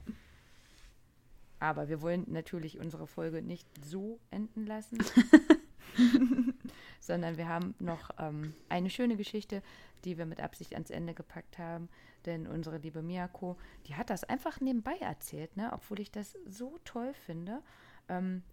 [1.59, 4.99] Aber wir wollen natürlich unsere Folge nicht so enden lassen.
[7.05, 9.61] sondern wir haben noch ähm, eine schöne Geschichte,
[10.03, 11.89] die wir mit Absicht ans Ende gepackt haben.
[12.25, 15.71] Denn unsere liebe Miyako, die hat das einfach nebenbei erzählt, ne?
[15.73, 17.61] obwohl ich das so toll finde.
[18.09, 18.43] Ähm,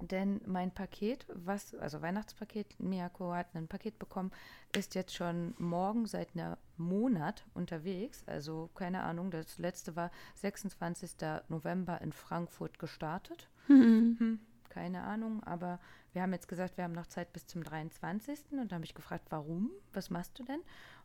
[0.00, 4.30] denn mein Paket, was, also Weihnachtspaket, Miyako hat ein Paket bekommen,
[4.76, 8.22] ist jetzt schon morgen seit einem Monat unterwegs.
[8.26, 11.16] Also keine Ahnung, das letzte war 26.
[11.48, 13.48] November in Frankfurt gestartet.
[13.66, 14.16] Mhm.
[14.18, 15.80] Hm, keine Ahnung, aber
[16.12, 18.52] wir haben jetzt gesagt, wir haben noch Zeit bis zum 23.
[18.52, 19.70] Und da habe ich gefragt, warum?
[19.92, 20.60] Was machst du denn?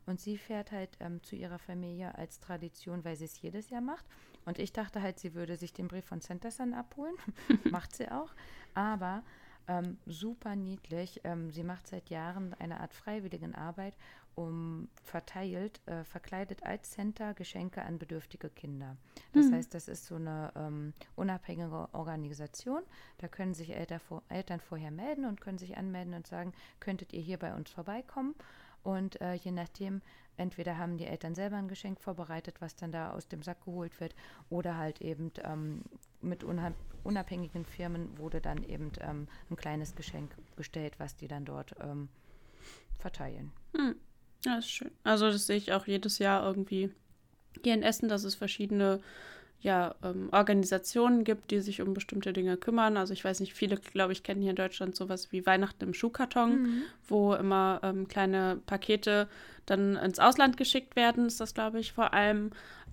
[0.06, 3.80] Und sie fährt halt ähm, zu ihrer Familie als Tradition, weil sie es jedes Jahr
[3.80, 4.04] macht.
[4.44, 7.14] Und ich dachte halt, sie würde sich den Brief von Centerson abholen.
[7.70, 8.34] macht sie auch.
[8.74, 9.22] Aber
[9.66, 11.20] ähm, super niedlich.
[11.24, 13.94] Ähm, sie macht seit Jahren eine Art freiwilligen Arbeit
[14.34, 18.96] um verteilt, äh, verkleidet als Center Geschenke an bedürftige Kinder.
[19.32, 19.54] Das mhm.
[19.54, 22.82] heißt, das ist so eine ähm, unabhängige Organisation.
[23.18, 27.12] Da können sich Eltern, vor, Eltern vorher melden und können sich anmelden und sagen, könntet
[27.12, 28.34] ihr hier bei uns vorbeikommen?
[28.82, 30.02] Und äh, je nachdem,
[30.36, 33.98] entweder haben die Eltern selber ein Geschenk vorbereitet, was dann da aus dem Sack geholt
[33.98, 34.14] wird,
[34.50, 35.82] oder halt eben ähm,
[36.20, 41.74] mit unabhängigen Firmen wurde dann eben ähm, ein kleines Geschenk gestellt, was die dann dort
[41.80, 42.08] ähm,
[42.98, 43.52] verteilen.
[43.74, 43.96] Hm.
[44.44, 44.90] Ja, ist schön.
[45.04, 46.90] Also das sehe ich auch jedes Jahr irgendwie
[47.62, 49.00] hier in Essen, dass es verschiedene
[49.64, 52.98] ja, ähm, Organisationen gibt, die sich um bestimmte Dinge kümmern.
[52.98, 55.94] Also ich weiß nicht, viele, glaube ich, kennen hier in Deutschland sowas wie Weihnachten im
[55.94, 56.82] Schuhkarton, mhm.
[57.08, 59.26] wo immer ähm, kleine Pakete
[59.64, 62.50] dann ins Ausland geschickt werden, ist das, glaube ich, vor allem.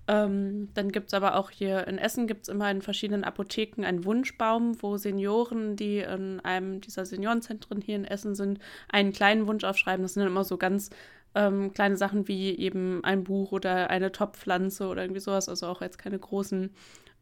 [0.08, 3.84] Ähm, dann gibt es aber auch hier in Essen gibt es immer in verschiedenen Apotheken
[3.84, 9.46] einen Wunschbaum, wo Senioren, die in einem dieser Seniorenzentren hier in Essen sind, einen kleinen
[9.46, 10.02] Wunsch aufschreiben.
[10.02, 10.90] Das sind dann immer so ganz
[11.34, 15.80] ähm, kleine Sachen wie eben ein Buch oder eine Topfpflanze oder irgendwie sowas, also auch
[15.80, 16.70] jetzt keine großen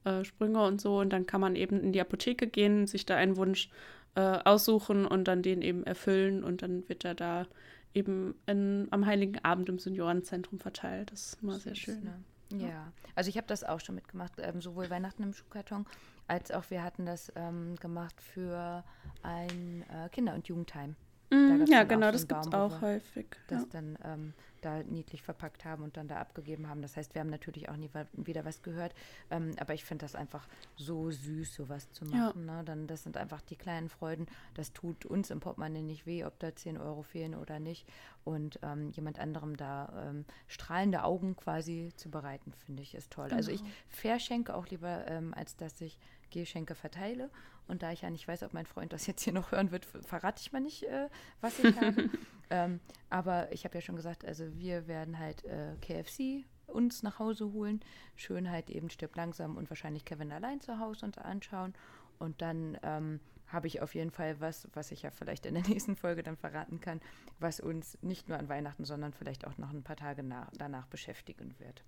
[0.05, 0.99] äh, Sprünge und so.
[0.99, 3.71] Und dann kann man eben in die Apotheke gehen, sich da einen Wunsch
[4.15, 7.47] äh, aussuchen und dann den eben erfüllen und dann wird er da
[7.95, 11.13] eben in, am Heiligen Abend im Seniorenzentrum verteilt.
[11.13, 12.03] Das ist immer sehr schön.
[12.05, 12.25] Ne?
[12.53, 15.87] Ja, also ich habe das auch schon mitgemacht, ähm, sowohl Weihnachten im Schuhkarton,
[16.27, 18.83] als auch wir hatten das ähm, gemacht für
[19.23, 20.97] ein äh, Kinder- und Jugendheim.
[21.31, 23.27] Mm, ja, genau, das gibt es auch häufig.
[23.49, 23.69] Das ja.
[23.71, 26.83] dann ähm, da niedlich verpackt haben und dann da abgegeben haben.
[26.83, 28.95] Das heißt, wir haben natürlich auch nie wieder was gehört.
[29.31, 32.47] Ähm, aber ich finde das einfach so süß, sowas zu machen.
[32.47, 32.57] Ja.
[32.57, 32.65] Ne?
[32.65, 34.27] Dann, das sind einfach die kleinen Freuden.
[34.55, 37.87] Das tut uns im Portemonnaie nicht weh, ob da 10 Euro fehlen oder nicht.
[38.25, 43.27] Und ähm, jemand anderem da ähm, strahlende Augen quasi zu bereiten, finde ich, ist toll.
[43.27, 43.37] Genau.
[43.37, 43.73] Also ich genau.
[43.89, 45.99] verschenke auch lieber, ähm, als dass ich
[46.31, 47.31] Geschenke verteile.
[47.71, 49.85] Und da ich ja nicht weiß, ob mein Freund das jetzt hier noch hören wird,
[49.85, 51.09] verrate ich mal nicht, äh,
[51.41, 52.11] was ich habe.
[52.51, 57.21] ähm, aber ich habe ja schon gesagt, also wir werden halt äh, KFC uns nach
[57.21, 57.81] Hause holen.
[58.17, 61.75] Schön halt eben stirbt langsam und wahrscheinlich Kevin allein zu Hause uns anschauen.
[62.19, 65.63] Und dann ähm, habe ich auf jeden Fall was, was ich ja vielleicht in der
[65.69, 67.01] nächsten Folge dann verraten kann,
[67.39, 70.87] was uns nicht nur an Weihnachten, sondern vielleicht auch noch ein paar Tage nach, danach
[70.87, 71.85] beschäftigen wird.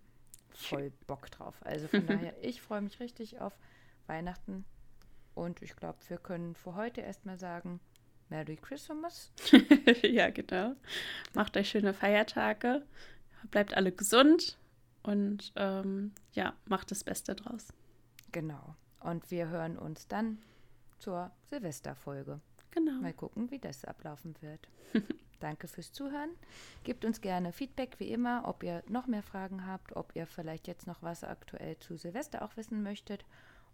[0.55, 1.57] Voll Bock drauf.
[1.65, 3.59] Also von daher, ich freue mich richtig auf
[4.07, 4.65] Weihnachten.
[5.35, 7.81] Und ich glaube, wir können für heute erstmal sagen,
[8.29, 9.31] Merry Christmas.
[10.03, 10.75] ja, genau.
[11.35, 12.83] Macht euch schöne Feiertage.
[13.51, 14.59] Bleibt alle gesund
[15.03, 17.69] und ähm, ja, macht das Beste draus.
[18.31, 18.75] Genau.
[19.01, 20.39] Und wir hören uns dann
[20.99, 22.41] zur Silvesterfolge.
[22.71, 23.01] Genau.
[23.01, 24.69] Mal gucken, wie das ablaufen wird.
[25.41, 26.31] Danke fürs Zuhören.
[26.85, 30.69] Gebt uns gerne Feedback, wie immer, ob ihr noch mehr Fragen habt, ob ihr vielleicht
[30.69, 33.25] jetzt noch was aktuell zu Silvester auch wissen möchtet.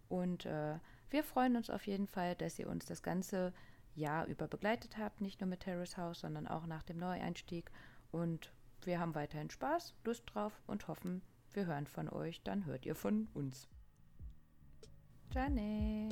[0.09, 0.79] Und äh,
[1.09, 3.53] wir freuen uns auf jeden Fall, dass ihr uns das ganze
[3.95, 7.71] Jahr über begleitet habt, nicht nur mit Terrace House, sondern auch nach dem Neueinstieg.
[8.11, 8.53] Und
[8.83, 11.21] wir haben weiterhin Spaß, Lust drauf und hoffen,
[11.53, 13.67] wir hören von euch, dann hört ihr von uns.
[15.31, 16.09] Jane.